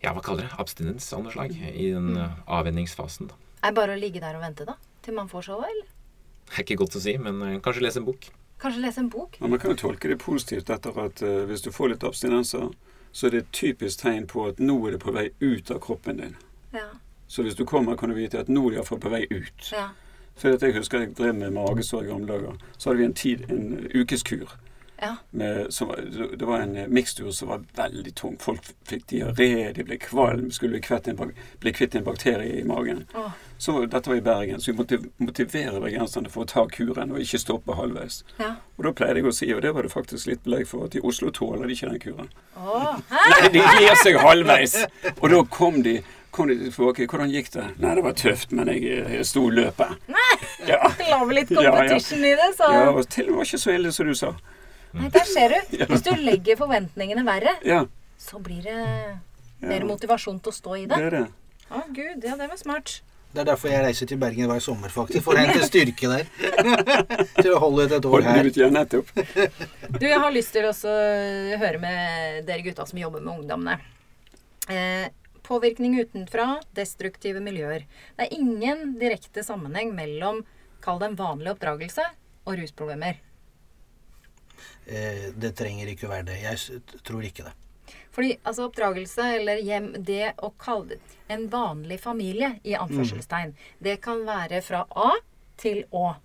ja, 0.02 0.12
hva 0.14 0.22
kaller 0.22 0.46
det? 0.46 0.54
Abstinens 0.62 1.08
av 1.14 1.24
noe 1.24 1.34
slag 1.34 1.54
i 1.58 1.90
den 1.94 2.12
eh, 2.18 2.36
avvenningsfasen. 2.58 3.32
Er 3.58 3.72
det 3.72 3.78
bare 3.80 3.96
å 3.96 3.98
ligge 3.98 4.22
der 4.22 4.38
og 4.38 4.44
vente, 4.44 4.66
da? 4.68 4.76
Til 5.08 5.16
man 5.16 5.28
får 5.28 5.46
showet, 5.46 5.70
eller? 5.72 5.86
Det 6.48 6.52
er 6.52 6.64
ikke 6.66 6.74
godt 6.82 6.96
å 6.98 7.00
si, 7.00 7.14
men 7.16 7.38
eh, 7.46 7.54
kanskje 7.64 7.80
lese 7.80 8.00
en 8.02 8.04
bok. 8.04 8.26
Kanskje 8.60 8.82
lese 8.82 9.00
en 9.00 9.06
bok? 9.08 9.38
Ja, 9.40 9.48
man 9.48 9.60
kan 9.62 9.72
jo 9.72 9.78
tolke 9.80 10.10
det 10.10 10.18
positivt 10.20 10.68
etter 10.68 10.98
at 11.00 11.22
uh, 11.24 11.46
hvis 11.48 11.62
du 11.64 11.70
får 11.72 11.94
litt 11.94 12.04
abstinenser, 12.04 12.66
så 13.16 13.26
er 13.26 13.32
det 13.32 13.40
et 13.40 13.54
typisk 13.56 14.02
tegn 14.02 14.26
på 14.28 14.44
at 14.50 14.60
nå 14.60 14.76
er 14.84 14.98
det 14.98 15.00
på 15.00 15.14
vei 15.16 15.30
ut 15.40 15.72
av 15.72 15.80
kroppen 15.86 16.20
din. 16.20 16.36
Ja. 16.76 16.84
Så 17.24 17.46
hvis 17.46 17.56
du 17.56 17.64
kommer, 17.64 17.96
kan 17.96 18.12
du 18.12 18.18
vite 18.18 18.42
at 18.42 18.52
nå 18.52 18.66
er 18.66 18.74
det 18.74 18.80
iallfall 18.82 19.00
på 19.00 19.14
vei 19.14 19.22
ut. 19.30 19.72
ja. 19.72 19.88
For 20.38 20.54
at 20.54 20.62
jeg 20.62 20.76
husker 20.76 21.06
jeg 21.06 21.16
drev 21.16 21.40
med 21.40 21.56
magesår 21.56 22.04
i 22.04 22.10
gamle 22.12 22.28
dager. 22.28 22.60
Så 22.76 22.90
hadde 22.90 23.00
vi 23.00 23.06
en 23.08 23.16
tid, 23.16 23.48
en 23.48 23.88
ukeskur. 23.96 24.52
Ja. 25.00 25.12
Med, 25.30 25.72
som, 25.74 25.92
det 26.36 26.44
var 26.46 26.60
en 26.60 26.76
eh, 26.76 26.88
mikstur 26.88 27.30
som 27.30 27.48
var 27.52 27.60
veldig 27.78 28.14
tung. 28.18 28.36
Folk 28.42 28.64
fikk 28.88 29.04
diaré, 29.12 29.72
de 29.76 29.84
ble 29.86 29.98
kvalm, 30.02 30.48
skulle 30.50 30.80
en, 30.82 31.16
bak- 31.16 31.36
bli 31.62 31.72
kvitt 31.72 31.94
en 31.94 32.04
bakterie 32.04 32.60
i 32.60 32.64
magen. 32.66 33.04
Oh. 33.14 33.30
Så 33.58 33.86
Dette 33.86 34.10
var 34.10 34.16
i 34.16 34.20
Bergen, 34.26 34.60
så 34.60 34.72
vi 34.72 34.78
måtte 34.78 34.98
motivere 35.22 35.80
bergenserne 35.80 36.30
for 36.30 36.42
å 36.42 36.50
ta 36.50 36.66
kuren 36.66 37.12
og 37.14 37.20
ikke 37.22 37.38
stoppe 37.38 37.74
halvveis. 37.78 38.24
ja. 38.38 38.56
Og 38.78 38.84
da 38.86 38.92
pleide 38.94 39.18
jeg 39.22 39.26
å 39.26 39.32
si, 39.34 39.46
og 39.54 39.62
det 39.62 39.72
var 39.74 39.82
det 39.82 39.90
faktisk 39.90 40.28
litt 40.30 40.44
belegg 40.44 40.66
for, 40.70 40.84
at 40.86 40.94
i 40.94 41.00
Oslo 41.02 41.30
tåler 41.34 41.66
de 41.66 41.74
ikke 41.74 41.88
den 41.90 42.02
kuren. 42.02 42.28
Oh. 42.56 42.94
Nei, 43.10 43.48
de 43.54 43.62
gir 43.62 43.96
seg 44.02 44.18
halvveis! 44.22 44.76
Og 45.20 45.30
da 45.30 45.42
kom 45.50 45.82
de 45.82 45.96
kom 46.30 46.46
de 46.50 46.58
tilbake. 46.70 47.06
Hvordan 47.10 47.30
gikk 47.32 47.48
det? 47.54 47.64
Nei, 47.82 47.94
det 47.98 48.04
var 48.04 48.14
tøft, 48.18 48.52
men 48.54 48.68
jeg, 48.70 48.84
jeg 49.14 49.26
sto 49.26 49.48
løpet. 49.50 49.96
Ja. 50.68 50.78
La 51.08 51.18
vel 51.24 51.40
litt 51.40 51.50
Ja, 51.50 51.72
ja. 51.86 51.96
i 51.98 52.32
det, 52.38 52.48
så 52.58 52.68
ja, 52.70 52.86
og 52.92 53.06
til 53.10 53.30
og 53.30 53.32
med 53.32 53.40
var 53.40 53.48
ikke 53.48 53.60
så 53.62 53.74
ille 53.74 53.92
som 53.94 54.06
du 54.10 54.14
sa. 54.18 54.34
Nei, 54.96 55.10
der 55.12 55.26
ser 55.28 55.54
du. 55.54 55.76
Hvis 55.90 56.06
du 56.06 56.14
legger 56.16 56.58
forventningene 56.60 57.24
verre, 57.26 57.58
Ja, 57.66 57.84
så 58.18 58.40
blir 58.42 58.62
det 58.64 58.78
mer 59.60 59.84
motivasjon 59.86 60.40
til 60.42 60.52
å 60.52 60.56
stå 60.56 60.78
i 60.78 60.86
det. 60.90 60.98
det 61.04 61.10
det. 61.14 61.26
Å 61.68 61.84
gud, 61.92 62.24
ja, 62.24 62.36
det 62.38 62.48
var 62.48 62.58
smart. 62.60 63.00
Det 63.28 63.42
er 63.42 63.48
derfor 63.50 63.68
jeg 63.68 63.84
reiser 63.84 64.08
til 64.08 64.16
Bergen 64.20 64.48
hver 64.48 64.62
sommer, 64.64 64.88
faktisk. 64.88 65.20
For 65.26 65.36
å 65.36 65.42
hente 65.42 65.66
styrke 65.68 66.08
der. 66.08 66.30
til 67.42 67.50
å 67.52 67.60
holde 67.60 67.84
ut 67.84 67.94
et 67.98 68.08
år 68.08 68.24
her. 68.24 68.48
Du, 68.48 70.06
jeg 70.06 70.20
har 70.22 70.32
lyst 70.32 70.54
til 70.56 70.64
å 70.64 70.72
høre 70.72 71.82
med 71.82 72.48
dere 72.48 72.64
gutta 72.64 72.88
som 72.88 73.00
jobber 73.02 73.20
med 73.20 73.34
ungdommene. 73.34 73.76
Eh, 74.72 75.10
påvirkning 75.44 75.98
utenfra, 76.00 76.54
destruktive 76.76 77.44
miljøer. 77.44 77.84
Det 78.16 78.26
er 78.26 78.36
ingen 78.40 78.96
direkte 79.00 79.44
sammenheng 79.44 79.92
mellom, 79.96 80.42
kall 80.84 81.00
det 81.00 81.12
en 81.12 81.20
vanlig 81.20 81.52
oppdragelse, 81.52 82.08
og 82.48 82.56
rusproblemer. 82.56 83.20
Eh, 84.86 85.30
det 85.36 85.54
trenger 85.58 85.90
ikke 85.92 86.08
å 86.08 86.12
være 86.12 86.28
det. 86.30 86.38
Jeg 86.42 87.00
tror 87.06 87.24
ikke 87.26 87.48
det. 87.48 87.54
Fordi 88.14 88.34
altså 88.42 88.66
oppdragelse, 88.66 89.24
eller 89.38 89.60
hjem, 89.62 89.92
det 90.04 90.32
å 90.42 90.50
kalle 90.58 90.96
det 90.96 91.18
en 91.30 91.44
vanlig 91.52 92.00
familie, 92.02 92.56
i 92.64 92.74
anførselstegn, 92.74 93.52
det 93.84 93.98
kan 94.02 94.24
være 94.26 94.62
fra 94.64 94.86
A 94.90 95.12
til 95.60 95.84
Å. 95.94 96.16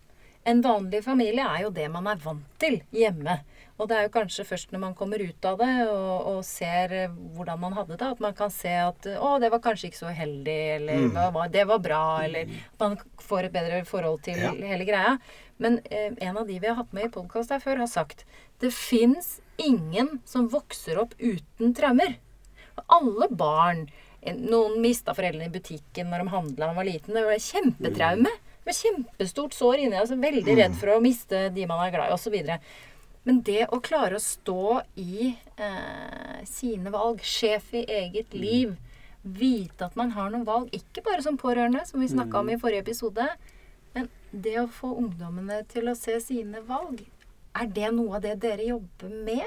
En 0.43 0.63
vanlig 0.63 1.03
familie 1.05 1.45
er 1.45 1.65
jo 1.65 1.73
det 1.75 1.85
man 1.91 2.07
er 2.09 2.19
vant 2.23 2.47
til 2.59 2.81
hjemme. 2.91 3.37
Og 3.81 3.87
det 3.89 3.95
er 3.97 4.03
jo 4.05 4.11
kanskje 4.13 4.43
først 4.45 4.71
når 4.71 4.81
man 4.83 4.93
kommer 4.93 5.17
ut 5.23 5.45
av 5.49 5.55
det 5.57 5.69
og, 5.89 6.27
og 6.29 6.41
ser 6.45 6.91
eh, 6.93 7.15
hvordan 7.33 7.59
man 7.63 7.73
hadde 7.73 7.95
det, 7.97 8.09
at 8.13 8.19
man 8.21 8.35
kan 8.37 8.51
se 8.53 8.69
at 8.69 9.07
å, 9.17 9.31
det 9.41 9.49
var 9.49 9.63
kanskje 9.65 9.89
ikke 9.89 9.97
så 10.03 10.11
uheldig, 10.13 10.57
eller 10.75 11.07
hva 11.33 11.47
det 11.51 11.63
var 11.71 11.81
bra, 11.81 12.03
eller 12.27 12.51
at 12.53 12.83
man 12.83 12.99
får 13.23 13.47
et 13.49 13.55
bedre 13.55 13.79
forhold 13.89 14.21
til 14.27 14.37
Ja. 14.43 14.51
hele 14.53 14.85
greia. 14.85 15.15
Men 15.57 15.79
eh, 15.89 16.11
en 16.21 16.37
av 16.37 16.45
de 16.47 16.59
vi 16.59 16.69
har 16.69 16.77
hatt 16.77 16.93
med 16.93 17.09
i 17.09 17.13
podkast 17.17 17.49
her 17.55 17.59
før, 17.63 17.81
har 17.81 17.89
sagt 17.89 18.25
det 18.61 18.69
fins 18.73 19.39
ingen 19.57 20.19
som 20.25 20.47
vokser 20.53 21.01
opp 21.01 21.17
uten 21.19 21.73
traumer. 21.77 22.15
Alle 22.89 23.27
barn 23.29 23.87
Noen 24.23 24.77
mista 24.79 25.11
foreldrene 25.11 25.49
i 25.49 25.51
butikken 25.51 26.07
når 26.07 26.21
de 26.23 26.31
handla 26.31 26.61
da 26.61 26.69
de 26.71 26.77
var 26.77 26.85
liten. 26.87 27.17
Det 27.17 27.23
var 27.27 27.41
kjempetraume. 27.43 28.29
Det 28.63 28.69
var 28.69 28.77
kjempestort 28.77 29.51
sår 29.57 29.81
inni 29.83 29.97
altså 29.99 30.15
Veldig 30.15 30.55
redd 30.55 30.77
for 30.79 30.93
å 30.93 31.01
miste 31.03 31.49
de 31.51 31.65
man 31.67 31.81
er 31.83 31.91
glad 31.91 32.07
i, 32.07 32.15
osv. 32.15 32.37
Men 33.23 33.39
det 33.47 33.67
å 33.71 33.79
klare 33.83 34.17
å 34.19 34.23
stå 34.23 34.81
i 34.99 35.29
eh, 35.55 36.39
sine 36.49 36.91
valg, 36.91 37.21
sjef 37.23 37.71
i 37.73 37.85
eget 37.87 38.33
liv, 38.35 38.75
vite 39.23 39.87
at 39.87 39.95
man 39.95 40.11
har 40.17 40.31
noen 40.33 40.43
valg, 40.47 40.73
ikke 40.75 41.05
bare 41.05 41.23
som 41.23 41.39
pårørende, 41.39 41.85
som 41.87 42.03
vi 42.03 42.09
snakka 42.11 42.41
om 42.41 42.51
i 42.51 42.59
forrige 42.59 42.83
episode, 42.83 43.29
men 43.95 44.09
det 44.31 44.57
å 44.59 44.67
få 44.67 44.91
ungdommene 44.99 45.61
til 45.71 45.87
å 45.87 45.95
se 45.95 46.17
sine 46.19 46.59
valg, 46.67 47.05
er 47.55 47.69
det 47.71 47.93
noe 47.95 48.17
av 48.17 48.25
det 48.25 48.35
dere 48.43 48.65
jobber 48.73 49.15
med? 49.23 49.45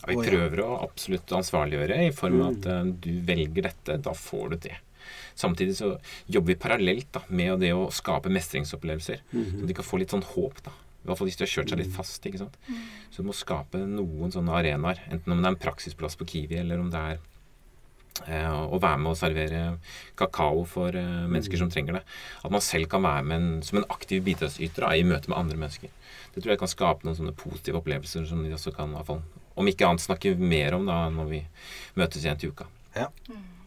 Ja, 0.00 0.08
vi 0.10 0.18
prøver 0.24 0.64
å 0.64 0.80
absolutt 0.82 1.30
ansvarliggjøre 1.38 2.00
i 2.08 2.12
form 2.14 2.40
av 2.42 2.56
at 2.56 2.68
eh, 2.72 2.92
du 3.06 3.12
velger 3.28 3.68
dette, 3.68 4.00
da 4.02 4.16
får 4.16 4.54
du 4.56 4.60
det. 4.66 4.76
Samtidig 5.38 5.76
så 5.78 5.92
jobber 6.26 6.50
vi 6.50 6.58
parallelt 6.66 7.12
da, 7.14 7.22
med 7.30 7.62
det 7.62 7.70
å 7.76 7.86
skape 7.94 8.30
mestringsopplevelser. 8.34 9.22
Så 9.30 9.68
de 9.70 9.76
kan 9.78 9.86
få 9.86 10.00
litt 10.02 10.10
sånn 10.10 10.26
håp. 10.34 10.58
da. 10.66 10.74
I 11.02 11.08
hvert 11.08 11.20
fall 11.20 11.28
hvis 11.30 11.38
de 11.38 11.46
har 11.46 11.52
kjørt 11.52 11.72
seg 11.72 11.80
litt 11.80 11.94
fast. 11.94 12.26
ikke 12.26 12.40
sant? 12.42 12.56
Så 13.08 13.22
du 13.22 13.28
må 13.28 13.36
skape 13.36 13.80
noen 13.86 14.32
sånne 14.34 14.54
arenaer. 14.58 15.00
Enten 15.08 15.32
om 15.32 15.40
det 15.40 15.48
er 15.48 15.54
en 15.54 15.62
praksisplass 15.62 16.18
på 16.18 16.26
Kiwi, 16.28 16.58
eller 16.60 16.82
om 16.82 16.90
det 16.92 17.02
er 17.12 17.20
eh, 18.26 18.50
å 18.50 18.80
være 18.82 19.00
med 19.04 19.12
og 19.12 19.20
servere 19.20 19.62
kakao 20.18 20.64
for 20.68 20.98
eh, 20.98 21.28
mennesker 21.30 21.60
som 21.60 21.70
trenger 21.72 22.00
det. 22.00 22.02
At 22.42 22.54
man 22.54 22.64
selv 22.64 22.90
kan 22.92 23.04
være 23.06 23.24
med 23.30 23.38
en, 23.38 23.62
som 23.66 23.80
en 23.80 23.88
aktiv 23.94 24.24
bidragsyter 24.26 24.88
i 24.90 25.06
møte 25.06 25.30
med 25.30 25.38
andre 25.38 25.60
mennesker. 25.60 25.94
Det 26.34 26.42
tror 26.42 26.54
jeg 26.54 26.62
kan 26.64 26.74
skape 26.74 27.06
noen 27.06 27.16
sånne 27.18 27.36
positive 27.38 27.80
opplevelser 27.80 28.26
som 28.28 28.42
de 28.44 28.52
også 28.54 28.74
kan, 28.76 28.92
i 28.92 28.98
hvert 28.98 29.08
fall, 29.08 29.22
om 29.58 29.70
ikke 29.70 29.86
annet, 29.88 30.04
snakke 30.04 30.34
mer 30.38 30.76
om 30.76 30.84
da 30.86 31.04
når 31.14 31.30
vi 31.32 31.40
møtes 31.98 32.26
igjen 32.26 32.38
til 32.38 32.52
uka. 32.54 32.68
Ja. 32.94 33.08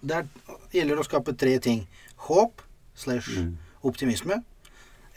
Der 0.01 0.27
gjelder 0.73 0.97
det 0.97 1.03
å 1.03 1.07
skape 1.07 1.35
tre 1.37 1.57
ting. 1.63 1.83
Håp 2.27 2.63
slash 2.95 3.41
optimisme. 3.87 4.41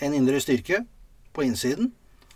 En 0.02 0.16
indre 0.16 0.40
styrke 0.42 0.82
på 1.34 1.44
innsiden. 1.46 1.92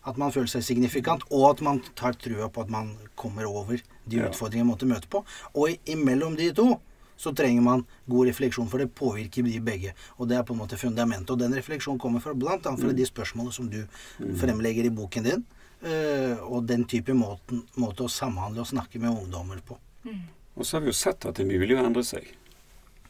At 0.06 0.16
man 0.16 0.30
føler 0.32 0.46
seg 0.48 0.62
signifikant, 0.62 1.22
og 1.30 1.50
at 1.50 1.60
man 1.62 1.80
tar 1.96 2.12
trua 2.12 2.48
på 2.48 2.60
at 2.62 2.70
man 2.70 2.96
kommer 3.16 3.44
over 3.46 3.80
de 4.06 4.16
Ja. 4.16 4.28
utfordringene 4.28 4.64
man 4.66 4.76
måtte 4.76 4.86
møte 4.88 5.08
på. 5.08 5.24
Og 5.54 5.76
imellom 5.86 6.36
de 6.36 6.52
to 6.52 6.80
så 7.18 7.32
trenger 7.34 7.60
man 7.62 7.84
god 8.08 8.28
refleksjon, 8.28 8.68
for 8.70 8.78
det 8.78 8.94
påvirker 8.94 9.42
de 9.42 9.58
begge. 9.60 9.92
Og 10.18 10.28
det 10.28 10.36
er 10.38 10.42
på 10.44 10.52
en 10.54 10.60
måte 10.60 10.78
fundamentet. 10.78 11.30
Og 11.30 11.38
den 11.38 11.52
refleksjonen 11.52 11.98
kommer 11.98 12.20
fra 12.20 12.32
bl.a. 12.32 12.58
fra 12.62 12.92
de 12.94 13.04
spørsmålene 13.04 13.52
som 13.52 13.68
du 13.68 13.84
fremlegger 14.38 14.84
i 14.86 14.90
boken 14.90 15.24
din. 15.24 15.44
eh, 15.82 16.36
og 16.42 16.66
den 16.66 16.84
type 16.84 17.12
måten, 17.14 17.64
måte 17.76 18.02
å 18.02 18.08
samhandle 18.10 18.60
og 18.60 18.66
snakke 18.66 18.98
med 18.98 19.10
ungdommer 19.10 19.60
på. 19.64 19.76
Og 20.56 20.64
så 20.66 20.72
har 20.76 20.80
vi 20.80 20.86
jo 20.90 20.92
sett 20.92 21.24
at 21.26 21.34
det 21.36 21.44
er 21.46 21.58
mulig 21.58 21.76
å 21.76 21.84
endre 21.86 22.02
seg. 22.02 22.24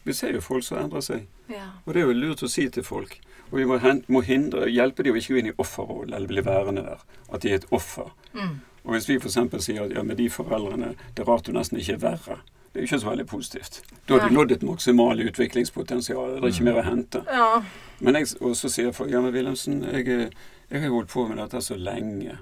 Vi 0.05 0.15
ser 0.17 0.37
jo 0.37 0.45
folk 0.45 0.65
som 0.65 0.79
endrer 0.83 1.05
seg. 1.05 1.27
Ja. 1.53 1.71
Og 1.85 1.95
det 1.95 2.03
er 2.03 2.11
jo 2.11 2.17
lurt 2.17 2.45
å 2.45 2.51
si 2.51 2.69
til 2.73 2.85
folk. 2.87 3.19
Og 3.51 3.59
vi 3.59 3.65
må, 3.69 3.79
må 4.13 4.23
hindre, 4.25 4.69
hjelpe 4.69 5.05
dem 5.05 5.17
å 5.17 5.21
ikke 5.21 5.35
gå 5.35 5.41
inn 5.41 5.51
i 5.53 5.57
offerrollen 5.57 6.15
eller 6.15 6.29
bli 6.29 6.45
værende 6.45 6.85
der. 6.85 7.03
At 7.33 7.45
de 7.45 7.53
er 7.53 7.63
et 7.63 7.71
offer. 7.75 8.13
Mm. 8.37 8.59
Og 8.85 8.95
hvis 8.95 9.09
vi 9.09 9.19
f.eks. 9.19 9.39
sier 9.65 9.83
at 9.85 9.95
ja, 9.97 10.05
med 10.05 10.21
de 10.21 10.29
foreldrene 10.33 10.95
det 11.17 11.25
er 11.25 11.29
rart 11.29 11.49
du 11.49 11.53
nesten 11.57 11.81
ikke 11.81 11.97
er 11.99 12.05
verre, 12.05 12.39
det 12.73 12.81
er 12.81 12.85
jo 12.85 12.89
ikke 12.91 13.01
så 13.01 13.09
veldig 13.09 13.27
positivt. 13.29 13.81
Da 14.07 14.19
har 14.19 14.29
du 14.29 14.37
nådd 14.37 14.53
et 14.55 14.65
maksimalt 14.65 15.25
utviklingspotensial. 15.25 16.37
Det 16.37 16.45
er 16.45 16.53
ikke 16.53 16.69
mer 16.69 16.83
å 16.83 16.87
hente. 16.87 17.25
ja. 17.33 17.51
Men 17.99 18.15
jeg, 18.15 18.29
og 18.45 18.53
så 18.55 18.69
sier 18.71 18.93
folk 18.95 19.11
ja, 19.11 19.19
men 19.25 19.33
Wilhelmsen, 19.35 19.81
jeg, 19.83 20.29
jeg 20.71 20.83
har 20.85 20.93
holdt 20.93 21.11
på 21.11 21.25
med 21.27 21.41
dette 21.41 21.59
så 21.65 21.75
lenge. 21.75 22.37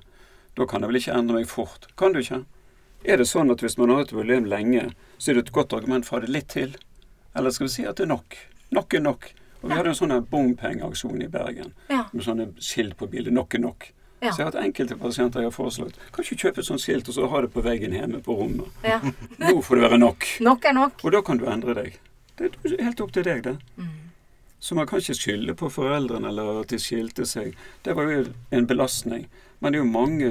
Da 0.58 0.66
kan 0.68 0.84
jeg 0.84 0.90
vel 0.90 0.98
ikke 1.00 1.14
endre 1.16 1.38
meg 1.38 1.48
fort? 1.48 1.86
Kan 1.96 2.12
du 2.12 2.20
ikke? 2.20 2.42
Er 3.06 3.20
det 3.20 3.28
sånn 3.30 3.52
at 3.54 3.62
hvis 3.64 3.78
man 3.80 3.94
har 3.94 4.04
et 4.04 4.12
problem 4.12 4.48
lenge, 4.50 4.90
så 5.16 5.30
er 5.30 5.38
det 5.38 5.46
et 5.46 5.54
godt 5.56 5.72
argument 5.76 6.04
for 6.04 6.18
å 6.18 6.20
ha 6.20 6.26
det 6.26 6.34
litt 6.34 6.50
til? 6.52 6.76
Eller 7.36 7.50
skal 7.54 7.66
vi 7.68 7.72
si 7.74 7.84
at 7.86 7.96
det 8.00 8.06
er 8.06 8.12
nok? 8.14 8.36
Nok 8.74 8.94
er 8.94 9.00
nok. 9.04 9.28
Og 9.62 9.68
vi 9.70 9.76
hadde 9.76 9.90
en 9.92 9.98
sånn 9.98 10.14
bompengeaksjon 10.30 11.22
i 11.24 11.28
Bergen 11.32 11.72
Ja. 11.90 12.04
med 12.12 12.24
sånne 12.24 12.48
skilt 12.62 12.96
på 12.96 13.06
bildet, 13.10 13.32
Nok 13.32 13.54
er 13.54 13.58
nok. 13.58 13.92
Ja. 14.22 14.30
Så 14.32 14.38
jeg 14.40 14.46
har 14.46 14.52
hatt 14.52 14.64
enkelte 14.64 14.96
pasienter 14.96 15.40
jeg 15.44 15.50
har 15.50 15.52
foreslått 15.52 15.94
kan 16.12 16.24
ikke 16.24 16.38
kjøpe 16.40 16.58
et 16.62 16.64
sånt 16.66 16.80
skilt 16.80 17.08
og 17.08 17.14
så 17.14 17.26
ha 17.28 17.40
det 17.44 17.50
på 17.52 17.62
veggen 17.62 17.92
hjemme 17.92 18.22
på 18.24 18.36
rommet. 18.38 18.66
ja. 18.82 19.00
Nå 19.38 19.60
får 19.62 19.76
det 19.76 19.82
være 19.90 19.98
nok. 19.98 20.24
Nok 20.48 20.64
er 20.64 20.72
nok. 20.72 21.04
Og 21.04 21.12
da 21.12 21.20
kan 21.22 21.36
du 21.38 21.44
endre 21.46 21.74
deg. 21.74 21.98
Det 22.36 22.50
er 22.64 22.82
helt 22.84 23.00
opp 23.00 23.12
til 23.12 23.22
deg, 23.24 23.42
det. 23.44 23.56
Mm. 23.76 23.88
Så 24.60 24.74
man 24.74 24.86
kan 24.86 24.98
ikke 24.98 25.14
skylde 25.14 25.54
på 25.54 25.68
foreldrene 25.70 26.28
eller 26.28 26.62
at 26.62 26.68
de 26.72 26.78
skilte 26.80 27.26
seg. 27.28 27.54
Det 27.84 27.94
var 27.96 28.08
jo 28.10 28.24
en 28.50 28.66
belastning. 28.66 29.26
Men 29.60 29.72
det 29.72 29.78
er 29.80 29.84
jo 29.84 29.90
mange 29.92 30.30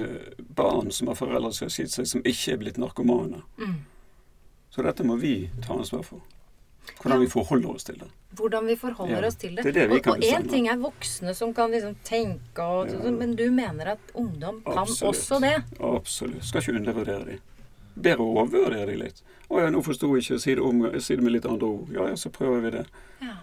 barn 0.55 0.91
som 0.91 1.07
har 1.07 1.15
foreldre 1.15 1.53
som 1.53 1.65
har 1.65 1.73
skilt 1.73 1.93
seg, 1.93 2.07
som 2.09 2.21
ikke 2.25 2.53
er 2.53 2.57
blitt 2.61 2.77
narkomane. 2.81 3.41
Mm. 3.61 3.77
Så 4.73 4.83
dette 4.83 5.05
må 5.05 5.15
vi 5.21 5.49
ta 5.65 5.73
ansvar 5.77 6.03
for. 6.03 6.21
Hvordan 7.01 7.19
vi 7.21 7.27
forholder 7.29 7.69
oss 7.75 7.83
til 7.83 7.99
det. 7.99 8.07
Hvordan 8.35 8.65
vi 8.67 8.75
forholder 8.75 9.21
Ja, 9.21 9.27
oss 9.27 9.35
til 9.35 9.55
det. 9.55 9.63
det 9.63 9.73
det 9.73 10.07
og 10.07 10.17
én 10.17 10.49
ting 10.49 10.67
er 10.67 10.77
voksne 10.77 11.33
som 11.35 11.53
kan 11.53 11.71
liksom 11.71 11.95
tenke 12.03 12.59
og 12.61 12.89
Ja. 12.89 13.11
Men 13.11 13.35
du 13.35 13.49
mener 13.51 13.91
at 13.93 13.99
ungdom 14.13 14.61
kan 14.65 14.77
Absolutt. 14.77 15.15
også 15.15 15.39
det? 15.41 15.63
Absolutt. 15.79 16.43
Skal 16.43 16.61
ikke 16.61 16.75
undervurdere 16.79 17.25
dem. 17.25 17.39
Bedre 17.95 18.17
å 18.19 18.33
overvurdere 18.35 18.85
dem 18.87 18.99
litt. 18.99 19.21
'Å 19.49 19.61
ja, 19.61 19.69
nå 19.69 19.81
forsto 19.83 20.09
jeg 20.15 20.23
ikke. 20.23 20.39
Si 20.41 20.55
det, 20.55 20.61
om, 20.61 20.99
si 20.99 21.15
det 21.15 21.23
med 21.23 21.31
litt 21.31 21.45
andre 21.45 21.65
ord.' 21.67 21.93
Ja, 21.93 22.07
ja, 22.07 22.15
så 22.15 22.29
prøver 22.29 22.61
vi 22.61 22.69
det. 22.71 22.85
Ja. 23.21 23.35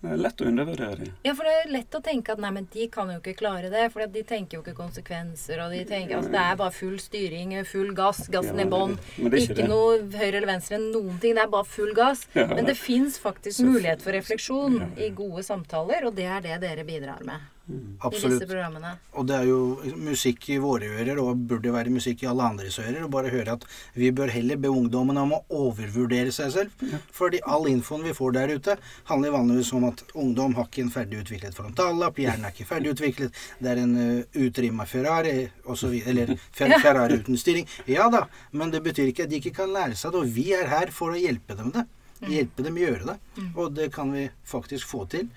Det 0.00 0.08
er 0.14 0.16
lett 0.16 0.40
å 0.40 0.46
undervurdere 0.48 0.96
dem. 0.96 1.10
Ja, 1.26 1.34
for 1.36 1.44
det 1.44 1.52
er 1.58 1.72
lett 1.74 1.96
å 1.96 2.00
tenke 2.00 2.32
at 2.32 2.40
nei, 2.40 2.50
men 2.56 2.68
de 2.72 2.86
kan 2.92 3.10
jo 3.12 3.18
ikke 3.20 3.34
klare 3.36 3.68
det. 3.72 3.82
For 3.92 4.06
de 4.08 4.22
tenker 4.24 4.56
jo 4.56 4.62
ikke 4.64 4.72
konsekvenser. 4.78 5.60
Og 5.60 5.74
de 5.74 5.82
tenker, 5.84 6.16
altså, 6.16 6.32
det 6.32 6.40
er 6.40 6.56
bare 6.62 6.72
full 6.72 6.96
styring, 7.02 7.52
full 7.68 7.92
gass, 7.98 8.22
gassen 8.32 8.62
Ja, 8.62 8.64
i 8.64 8.70
bånn. 8.72 8.96
ikke 9.20 9.42
Ikke 9.44 9.68
noe 9.68 9.98
høyre 10.16 10.40
eller 10.40 10.54
venstre, 10.54 10.80
noen 10.80 11.20
ting. 11.20 11.36
Det 11.36 11.44
er 11.44 11.52
bare 11.52 11.68
full 11.68 11.92
gass. 11.96 12.24
Ja. 12.32 12.46
Men 12.48 12.64
det 12.64 12.78
fins 12.80 13.20
faktisk 13.20 13.60
mulighet 13.68 14.00
for 14.00 14.16
refleksjon 14.16 14.80
i 14.96 15.10
gode 15.12 15.44
samtaler, 15.44 16.08
og 16.08 16.16
det 16.16 16.30
er 16.32 16.40
det 16.48 16.60
dere 16.64 16.86
bidrar 16.88 17.20
med 17.26 17.44
i 17.70 18.06
Absolutt. 18.08 18.40
disse 18.40 18.48
programmene. 18.50 18.90
Og 19.20 19.26
det 19.28 19.36
er 19.36 19.44
jo 19.48 19.58
musikk 20.00 20.48
i 20.50 20.58
våre 20.62 20.88
ører, 21.00 21.18
og 21.22 21.38
burde 21.50 21.72
være 21.74 21.92
musikk 21.94 22.22
i 22.24 22.28
alle 22.30 22.42
andres 22.48 22.78
ører. 22.82 23.02
Og 23.04 23.10
bare 23.14 23.30
høre 23.32 23.54
at 23.58 23.66
vi 23.94 24.10
bør 24.16 24.32
heller 24.34 24.56
be 24.60 24.70
ungdommen 24.72 25.18
om 25.20 25.34
å 25.36 25.40
overvurdere 25.50 26.32
seg 26.34 26.50
selv. 26.54 26.84
Fordi 27.16 27.40
all 27.46 27.68
infoen 27.70 28.02
vi 28.06 28.14
får 28.16 28.32
der 28.36 28.54
ute, 28.56 28.76
handler 29.10 29.34
vanligvis 29.36 29.72
om 29.76 29.84
at 29.90 30.02
ungdom 30.14 30.54
har 30.58 30.66
ikke 30.70 30.82
en 30.86 30.90
ferdigutviklet 30.94 31.54
frontallapp, 31.56 32.18
hjernen 32.18 32.48
er 32.48 32.54
ikke 32.56 32.68
ferdigutviklet, 32.70 33.40
det 33.60 33.70
er 33.74 33.82
en 33.84 33.94
uh, 33.96 34.40
utrimma 34.46 34.86
Ferrari 34.90 35.36
osv. 35.64 35.94
Eller 36.06 36.34
fer 36.50 36.70
Ja. 36.70 36.78
Ferrari 36.82 37.20
uten 37.20 37.36
styring. 37.38 37.66
Ja 37.90 38.08
da, 38.10 38.24
men 38.52 38.70
det 38.70 38.82
betyr 38.84 39.10
ikke 39.10 39.24
at 39.26 39.30
de 39.30 39.40
ikke 39.40 39.54
kan 39.62 39.72
lære 39.74 39.96
seg 39.98 40.12
det. 40.14 40.20
Og 40.24 40.34
vi 40.34 40.50
er 40.56 40.66
her 40.70 40.90
for 40.94 41.14
å 41.14 41.18
hjelpe 41.18 41.56
dem 41.58 41.70
det. 41.74 41.86
Hjelpe 42.28 42.62
dem 42.66 42.76
gjøre 42.76 43.06
det. 43.14 43.18
Og 43.56 43.72
det 43.74 43.86
kan 43.94 44.10
vi 44.12 44.26
faktisk 44.44 44.86
få 44.90 45.06
til 45.08 45.28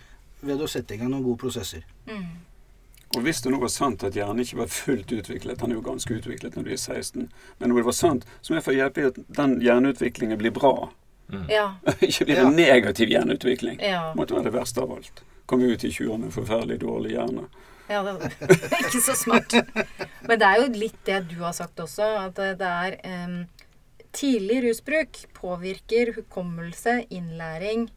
ved 0.44 0.62
å 0.62 0.68
sette 0.70 0.96
i 0.96 0.98
gang 1.02 1.10
noen 1.14 1.24
gode 1.26 1.40
prosesser. 1.42 1.84
Mm. 2.10 2.26
Og 3.14 3.22
hvis 3.28 3.44
det 3.46 3.52
nå 3.54 3.60
var 3.62 3.70
sant 3.70 4.04
at 4.08 4.16
hjernen 4.18 4.42
ikke 4.42 4.58
var 4.64 4.72
fullt 4.74 5.12
utviklet, 5.14 5.62
han 5.62 5.72
er 5.72 5.78
jo 5.78 5.84
ganske 5.86 6.16
utviklet 6.18 6.56
når 6.58 6.64
du 6.66 6.72
er 6.74 6.80
16, 6.82 7.28
men 7.60 7.70
når 7.70 7.82
det 7.84 7.86
var 7.90 7.98
sant, 7.98 8.24
så 8.42 8.52
må 8.54 8.58
jeg 8.58 8.66
få 8.66 8.74
hjelpe 8.78 9.04
i 9.04 9.10
at 9.12 9.20
den 9.38 9.60
hjerneutviklingen 9.62 10.40
blir 10.42 10.54
bra. 10.56 10.74
Ja. 11.50 11.68
ikke 12.02 12.26
blir 12.26 12.42
Ja. 12.42 12.48
en 12.48 12.58
negativ 12.58 13.10
hjerneutvikling. 13.14 13.78
Ja. 13.82 14.10
Det 14.12 14.18
måtte 14.20 14.36
være 14.36 14.50
det 14.50 14.56
verste 14.58 14.82
av 14.82 14.92
alt. 14.98 15.22
Komme 15.46 15.70
ut 15.70 15.84
i 15.86 15.92
20 15.94 16.18
med 16.24 16.34
forferdelig 16.34 16.80
dårlig 16.82 17.14
hjerne. 17.16 17.46
Ja, 17.92 18.02
det 18.08 18.14
er 18.42 18.82
ikke 18.88 19.02
så 19.04 19.14
smart. 19.18 19.54
Men 20.28 20.40
det 20.40 20.50
er 20.50 20.62
jo 20.64 20.68
litt 20.74 21.00
det 21.06 21.22
du 21.30 21.38
har 21.44 21.54
sagt 21.54 21.80
også, 21.84 22.06
at 22.28 22.40
det 22.60 22.70
er 22.70 22.98
em, 23.04 23.44
Tidlig 24.14 24.60
rusbruk 24.68 25.24
påvirker 25.34 26.12
hukommelse, 26.20 27.00
innlæring 27.10 27.88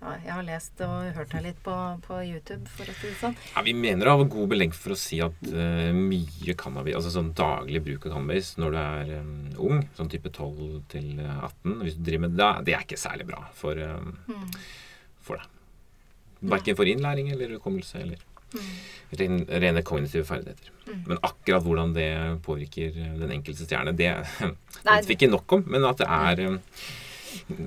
ja, 0.00 0.12
Jeg 0.24 0.32
har 0.34 0.46
lest 0.46 0.82
og 0.84 1.08
hørt 1.16 1.32
deg 1.32 1.44
litt 1.46 1.58
på, 1.64 1.74
på 2.04 2.20
YouTube, 2.26 2.68
for 2.72 2.88
å 2.88 2.94
si 2.98 3.08
det 3.08 3.16
sånn. 3.20 3.36
Ja, 3.54 3.64
vi 3.66 3.74
mener 3.76 4.10
å 4.10 4.16
ha 4.18 4.28
god 4.36 4.52
belegg 4.52 4.76
for 4.76 4.94
å 4.94 4.98
si 5.00 5.20
at 5.24 5.48
uh, 5.48 5.90
mye 5.96 6.56
cannabis, 6.58 6.98
altså 6.98 7.14
sånn 7.16 7.32
daglig 7.36 7.82
bruk 7.86 8.06
av 8.08 8.16
cannabis 8.16 8.54
når 8.60 8.76
du 8.76 8.80
er 8.82 9.12
um, 9.22 9.34
ung, 9.70 9.82
sånn 9.98 10.12
type 10.12 10.32
12 10.32 10.78
til 10.92 11.10
18, 11.24 11.76
hvis 11.82 11.98
du 11.98 12.06
driver 12.10 12.26
med 12.28 12.38
det, 12.38 12.52
det 12.68 12.76
er 12.76 12.86
ikke 12.86 13.00
særlig 13.00 13.28
bra 13.32 13.42
for, 13.56 13.80
eh, 13.80 14.56
for 15.24 15.40
deg. 15.40 15.52
Verken 16.46 16.76
for 16.78 16.88
innlæring 16.88 17.32
eller 17.32 17.56
hukommelse 17.56 18.02
eller 18.04 18.20
ren, 19.10 19.46
rene 19.48 19.82
kognitive 19.82 20.24
ferdigheter. 20.28 20.70
Men 21.06 21.18
akkurat 21.22 21.64
hvordan 21.64 21.94
det 21.96 22.10
påvirker 22.46 22.94
den 22.94 23.32
enkelte 23.38 23.66
stjerne, 23.66 23.94
det 23.96 24.12
Nei, 24.86 25.00
vet 25.00 25.08
vi 25.08 25.16
ikke 25.18 25.32
nok 25.32 25.56
om. 25.58 25.66
Men 25.72 25.86
at 25.88 26.02
det 26.02 26.08
er 26.08 26.44
eh, 26.44 26.52
en 26.52 26.60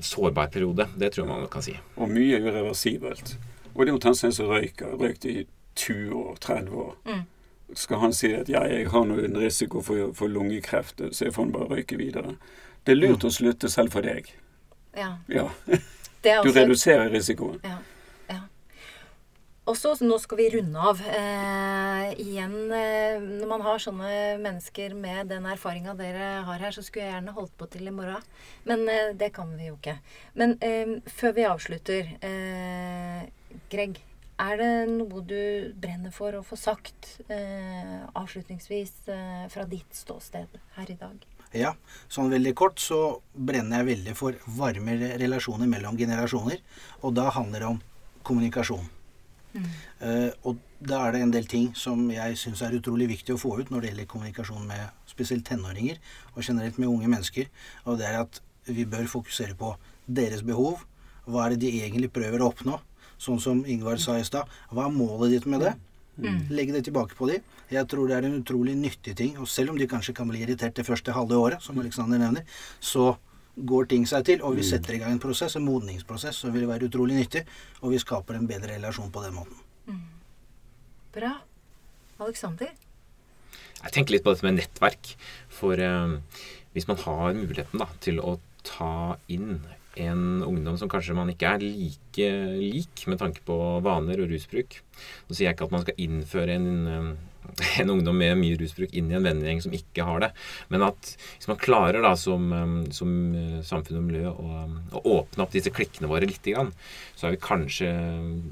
sårbar 0.02 0.50
periode, 0.54 0.88
det 1.00 1.12
tror 1.14 1.26
jeg 1.26 1.32
man 1.34 1.48
kan 1.52 1.66
si. 1.66 1.76
Og 1.98 2.10
mye 2.12 2.38
er 2.38 2.46
jo 2.46 2.54
reversibelt. 2.56 3.36
Og 3.76 3.86
det 3.86 3.92
er 3.92 3.94
omtrent 3.98 4.18
som 4.18 4.30
en 4.30 4.36
som 4.36 4.50
røyker. 4.52 4.96
Røykt 5.00 5.26
i 5.26 5.36
20 5.76 6.14
år, 6.16 6.36
30 6.42 6.72
år. 6.84 6.96
Mm. 7.06 7.22
Skal 7.76 8.02
han 8.02 8.14
si 8.14 8.32
at 8.34 8.50
ja, 8.50 8.64
jeg 8.66 8.90
har 8.90 9.06
nå 9.06 9.20
en 9.24 9.38
risiko 9.38 9.82
for, 9.86 10.10
for 10.18 10.28
lungekreft, 10.28 11.02
så 11.12 11.26
jeg 11.28 11.34
får 11.36 11.52
bare 11.54 11.70
røyke 11.76 11.98
videre. 12.00 12.36
Det 12.86 12.96
er 12.96 13.00
lurt 13.00 13.24
å 13.28 13.32
slutte 13.32 13.70
selv 13.70 13.94
for 13.94 14.02
deg. 14.06 14.32
Ja, 14.98 15.14
Ja. 15.30 15.48
Du 16.44 16.52
reduserer 16.52 17.10
risikoen. 17.14 17.62
Ja. 17.64 17.78
Ja. 19.70 19.72
Og 19.72 19.78
så, 19.78 19.94
så 19.96 20.08
nå 20.08 20.18
skal 20.18 20.40
vi 20.40 20.50
runde 20.56 20.82
av. 20.82 21.02
Eh, 21.06 22.12
igjen, 22.24 22.72
eh, 22.74 23.22
når 23.22 23.50
man 23.52 23.62
har 23.68 23.82
sånne 23.82 24.12
mennesker 24.42 24.96
med 24.98 25.30
den 25.30 25.46
erfaringa 25.46 25.94
dere 26.00 26.42
har 26.48 26.60
her, 26.66 26.74
så 26.74 26.82
skulle 26.82 27.06
jeg 27.06 27.14
gjerne 27.14 27.36
holdt 27.38 27.56
på 27.58 27.70
til 27.70 27.88
i 27.88 27.94
morgen. 27.94 28.26
Men 28.66 28.88
eh, 28.90 29.14
det 29.14 29.32
kan 29.36 29.52
vi 29.58 29.70
jo 29.70 29.78
ikke. 29.78 30.00
Men 30.34 30.58
eh, 30.66 30.98
før 31.06 31.36
vi 31.38 31.50
avslutter, 31.54 32.14
eh, 32.26 33.26
Greg. 33.70 34.04
Er 34.40 34.56
det 34.56 34.74
noe 34.88 35.20
du 35.28 35.74
brenner 35.76 36.14
for 36.16 36.32
å 36.38 36.46
få 36.48 36.56
sagt 36.56 37.18
eh, 37.28 37.98
avslutningsvis 38.16 38.94
fra 39.52 39.66
ditt 39.68 39.92
ståsted 39.92 40.54
her 40.78 40.94
i 40.94 40.96
dag? 40.96 41.26
Ja, 41.52 41.74
sånn 42.08 42.32
veldig 42.32 42.54
kort 42.56 42.80
så 42.80 43.20
brenner 43.34 43.82
jeg 43.82 43.90
veldig 43.90 44.14
for 44.16 44.38
varme 44.56 44.96
relasjoner 45.20 45.68
mellom 45.68 46.00
generasjoner. 46.00 46.64
Og 47.04 47.18
da 47.20 47.28
handler 47.36 47.66
det 47.66 47.70
om 47.74 47.84
kommunikasjon. 48.24 48.88
Eh, 49.56 50.30
og 50.48 50.60
da 50.80 51.02
er 51.06 51.16
det 51.16 51.22
en 51.24 51.34
del 51.34 51.48
ting 51.50 51.72
som 51.78 52.06
jeg 52.14 52.38
syns 52.40 52.62
er 52.66 52.76
utrolig 52.78 53.10
viktig 53.10 53.36
å 53.36 53.42
få 53.42 53.56
ut 53.60 53.72
når 53.72 53.82
det 53.82 53.92
gjelder 53.92 54.12
kommunikasjon 54.14 54.68
med 54.70 55.10
spesielt 55.10 55.48
tenåringer, 55.48 55.98
og 56.36 56.46
generelt 56.46 56.78
med 56.80 56.92
unge 56.92 57.10
mennesker. 57.12 57.50
Og 57.86 58.00
det 58.00 58.08
er 58.10 58.22
at 58.22 58.42
vi 58.70 58.86
bør 58.86 59.10
fokusere 59.10 59.58
på 59.60 59.74
deres 60.06 60.46
behov. 60.46 60.86
Hva 61.30 61.46
er 61.46 61.56
det 61.56 61.66
de 61.66 61.84
egentlig 61.84 62.12
prøver 62.14 62.42
å 62.42 62.52
oppnå? 62.54 62.80
Sånn 63.20 63.42
som 63.44 63.64
Ingvar 63.68 64.00
sa 64.00 64.16
i 64.20 64.28
stad. 64.28 64.48
Hva 64.72 64.88
er 64.88 64.96
målet 64.96 65.36
ditt 65.36 65.48
med 65.50 65.66
det? 65.66 65.74
Mm. 66.20 66.40
Legge 66.52 66.76
det 66.76 66.86
tilbake 66.88 67.16
på 67.16 67.28
dem. 67.30 67.44
Jeg 67.70 67.88
tror 67.92 68.08
det 68.10 68.18
er 68.18 68.28
en 68.28 68.40
utrolig 68.40 68.76
nyttig 68.80 69.16
ting. 69.20 69.36
Og 69.40 69.50
selv 69.52 69.74
om 69.74 69.80
de 69.80 69.88
kanskje 69.90 70.16
kan 70.16 70.30
bli 70.30 70.42
irritert 70.44 70.78
det 70.78 70.88
første 70.88 71.14
halve 71.16 71.38
året, 71.38 71.64
som 71.64 71.80
Alexander 71.80 72.22
nevner, 72.22 72.48
så 72.80 73.14
går 73.68 73.90
ting 73.92 74.06
seg 74.10 74.26
til, 74.28 74.44
og 74.46 74.56
vi 74.60 74.66
setter 74.68 74.96
i 74.96 75.00
gang 75.02 75.16
en 75.16 75.22
prosess, 75.24 75.56
en 75.58 75.66
modningsprosess, 75.66 76.44
som 76.44 76.54
vil 76.56 76.68
være 76.70 76.90
utrolig 76.90 77.18
nyttig, 77.20 77.46
og 77.82 77.94
vi 77.94 78.02
skaper 78.02 78.38
en 78.38 78.48
bedre 78.50 78.76
relasjon 78.76 79.12
på 79.12 79.24
den 79.26 79.36
måten. 79.36 79.66
Bra. 81.16 81.34
Alexander? 82.20 82.72
Jeg 83.80 83.96
tenker 83.96 84.16
litt 84.16 84.26
på 84.26 84.34
dette 84.34 84.46
med 84.46 84.60
nettverk. 84.60 85.14
For 85.60 85.80
eh, 85.80 86.16
hvis 86.76 86.88
man 86.90 87.00
har 87.06 87.36
muligheten 87.38 87.82
da, 87.82 87.88
til 88.04 88.20
å 88.22 88.38
ta 88.68 89.18
inn 89.32 89.62
en 90.00 90.44
ungdom 90.46 90.78
som 90.78 90.90
kanskje 90.92 91.16
man 91.18 91.32
ikke 91.32 91.56
er 91.56 91.64
like 91.64 92.28
lik 92.60 93.06
med 93.10 93.20
tanke 93.20 93.42
på 93.48 93.56
vaner 93.84 94.22
og 94.22 94.30
rusbruk 94.32 94.78
Nå 94.78 95.34
sier 95.34 95.48
jeg 95.50 95.58
ikke 95.58 95.66
at 95.66 95.74
man 95.74 95.84
skal 95.84 96.04
innføre 96.06 96.56
en, 96.56 96.70
eh, 96.88 97.10
en 97.82 97.94
ungdom 97.96 98.18
med 98.20 98.38
mye 98.40 98.58
rusbruk 98.60 98.94
inn 98.96 99.12
i 99.12 99.18
en 99.18 99.26
vennegjeng 99.28 99.64
som 99.66 99.76
ikke 99.76 100.06
har 100.08 100.24
det, 100.26 100.32
men 100.74 100.86
at 100.88 101.14
hvis 101.20 101.50
man 101.52 101.62
klarer 101.62 102.04
da 102.06 102.16
som, 102.20 102.50
eh, 102.56 102.76
som 102.96 103.16
eh, 103.38 103.60
samfunn 103.66 104.02
og 104.02 104.08
miljø 104.10 104.34
å, 104.34 104.64
å 105.00 105.04
åpne 105.20 105.46
opp 105.46 105.56
disse 105.56 105.74
klikkene 105.74 106.12
våre 106.12 106.30
litt, 106.30 106.48
så 106.50 107.28
er 107.28 107.36
vi 107.36 107.42
kanskje 107.44 107.90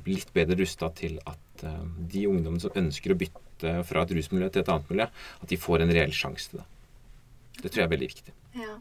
litt 0.06 0.34
bedre 0.36 0.58
rusta 0.60 0.90
til 0.98 1.16
at 1.26 1.64
de 1.64 2.26
ungdommene 2.30 2.62
som 2.62 2.76
ønsker 2.78 3.14
å 3.14 3.18
bytte 3.18 3.80
fra 3.88 4.04
et 4.04 4.12
rusmiljø 4.14 4.52
til 4.52 4.62
et 4.62 4.70
annet 4.74 4.92
miljø, 4.92 5.08
at 5.42 5.50
de 5.50 5.58
får 5.58 5.82
en 5.82 5.94
reell 5.96 6.14
sjanse 6.14 6.52
til 6.52 6.62
det. 6.62 6.68
Det 7.64 7.72
tror 7.72 7.82
jeg 7.82 7.88
er 7.88 7.94
veldig 7.96 8.10
viktig. 8.12 8.36
Ja. 8.60 8.76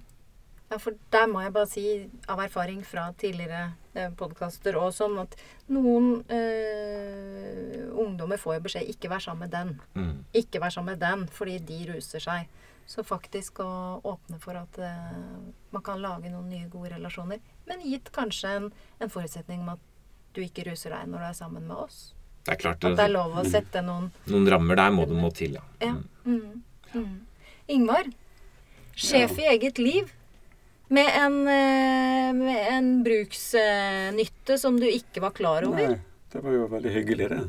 Ja, 0.70 0.78
for 0.82 0.96
der 1.14 1.26
må 1.30 1.42
jeg 1.44 1.52
bare 1.54 1.70
si 1.70 1.84
av 2.28 2.40
erfaring 2.42 2.80
fra 2.86 3.06
tidligere 3.18 3.68
eh, 3.94 4.10
podkaster 4.18 4.76
og 4.80 4.92
sånn 4.96 5.18
at 5.22 5.36
noen 5.72 6.24
øh, 6.26 7.84
ungdommer 8.02 8.40
får 8.40 8.58
jo 8.58 8.64
beskjed 8.66 8.90
'ikke 8.90 9.10
vær 9.12 9.22
sammen 9.22 9.46
med 9.46 9.54
den'. 9.54 9.74
Mm. 9.94 10.24
Ikke 10.34 10.60
vær 10.62 10.74
sammen 10.74 10.96
med 10.96 11.04
den 11.04 11.26
fordi 11.28 11.58
de 11.58 11.92
ruser 11.92 12.22
seg. 12.22 12.48
Så 12.86 13.02
faktisk 13.02 13.58
å 13.62 14.00
åpne 14.06 14.38
for 14.38 14.58
at 14.58 14.78
øh, 14.78 15.38
man 15.74 15.82
kan 15.82 16.02
lage 16.02 16.30
noen 16.30 16.50
nye, 16.50 16.68
gode 16.70 16.94
relasjoner. 16.94 17.40
Men 17.66 17.82
gitt 17.82 18.12
kanskje 18.14 18.52
en, 18.56 18.68
en 19.00 19.10
forutsetning 19.10 19.60
om 19.60 19.72
at 19.74 19.82
du 20.34 20.42
ikke 20.44 20.66
ruser 20.70 20.90
deg 20.94 21.08
når 21.10 21.18
du 21.18 21.28
er 21.30 21.38
sammen 21.38 21.66
med 21.66 21.76
oss. 21.76 22.12
Det 22.46 22.54
er 22.54 22.60
klart 22.62 22.84
At 22.84 22.94
det 22.98 23.06
er 23.08 23.10
lov 23.10 23.34
å 23.34 23.42
sette 23.46 23.82
noen 23.82 24.12
noen 24.30 24.46
rammer 24.50 24.78
der 24.78 24.92
må 24.94 25.06
du 25.06 25.16
må 25.18 25.32
til, 25.34 25.58
ja. 25.58 25.64
Ja. 25.82 25.96
Mm. 26.24 26.62
Mm. 26.94 27.02
Mm. 27.02 27.16
Ingvar, 27.74 28.06
sjef 28.94 29.34
i 29.42 29.48
eget 29.50 29.78
liv. 29.82 30.12
Med 30.88 31.10
en, 31.14 31.38
eh, 31.50 32.32
med 32.34 32.66
en 32.70 32.90
bruksnytte 33.04 34.58
som 34.58 34.80
du 34.80 34.86
ikke 34.86 35.20
var 35.20 35.30
klar 35.34 35.66
over. 35.66 35.88
Nei, 35.88 36.00
det 36.32 36.42
var 36.44 36.52
jo 36.54 36.66
veldig 36.70 36.92
hyggelig, 36.94 37.28
det. 37.28 37.40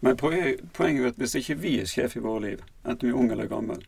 Men 0.00 0.16
poenget 0.16 0.80
er 0.80 1.06
at 1.08 1.20
hvis 1.20 1.36
ikke 1.40 1.56
vi 1.62 1.76
er 1.80 1.90
sjef 1.90 2.16
i 2.18 2.24
våre 2.24 2.42
liv, 2.42 2.64
enten 2.84 3.08
vi 3.08 3.14
er 3.14 3.20
unge 3.20 3.36
eller 3.36 3.50
gamle, 3.50 3.78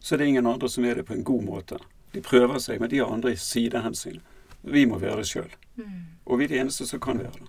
så 0.00 0.14
er 0.14 0.22
det 0.22 0.30
ingen 0.32 0.46
andre 0.46 0.68
som 0.68 0.84
er 0.84 1.00
det 1.00 1.06
på 1.08 1.14
en 1.14 1.24
god 1.24 1.44
måte. 1.44 1.78
De 2.12 2.22
prøver 2.22 2.58
seg, 2.62 2.80
men 2.80 2.90
de 2.90 3.00
har 3.02 3.12
andre 3.12 3.36
sidehensyn. 3.36 4.20
Vi 4.62 4.86
må 4.88 4.98
være 4.98 5.20
det 5.20 5.28
sjøl. 5.28 5.52
Mm. 5.76 6.02
Og 6.24 6.38
vi 6.38 6.44
er 6.44 6.52
de 6.52 6.60
eneste 6.64 6.86
som 6.88 7.00
kan 7.00 7.20
være 7.20 7.44
det. 7.44 7.48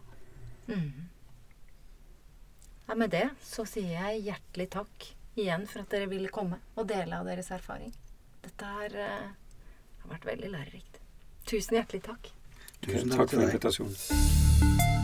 Mm. 0.68 1.08
Ja, 2.88 2.96
med 2.96 3.10
det 3.16 3.30
så 3.44 3.66
sier 3.68 3.96
jeg 3.96 4.26
hjertelig 4.28 4.68
takk 4.76 5.08
igjen 5.40 5.66
for 5.70 5.84
at 5.84 5.92
dere 5.94 6.10
ville 6.12 6.32
komme 6.34 6.60
og 6.76 6.88
dele 6.90 7.18
av 7.18 7.28
deres 7.28 7.52
erfaring. 7.56 7.94
Dette 8.44 8.72
her 8.78 8.98
har 10.06 10.18
vært 10.18 10.30
veldig 10.32 10.52
lærerikt. 10.54 11.00
Tusen 11.50 11.78
hjertelig 11.80 12.04
takk. 12.06 12.32
Tusen 12.86 13.14
takk 13.14 13.20
takk 13.20 13.34
for 13.34 13.48
invitasjonen. 13.48 14.95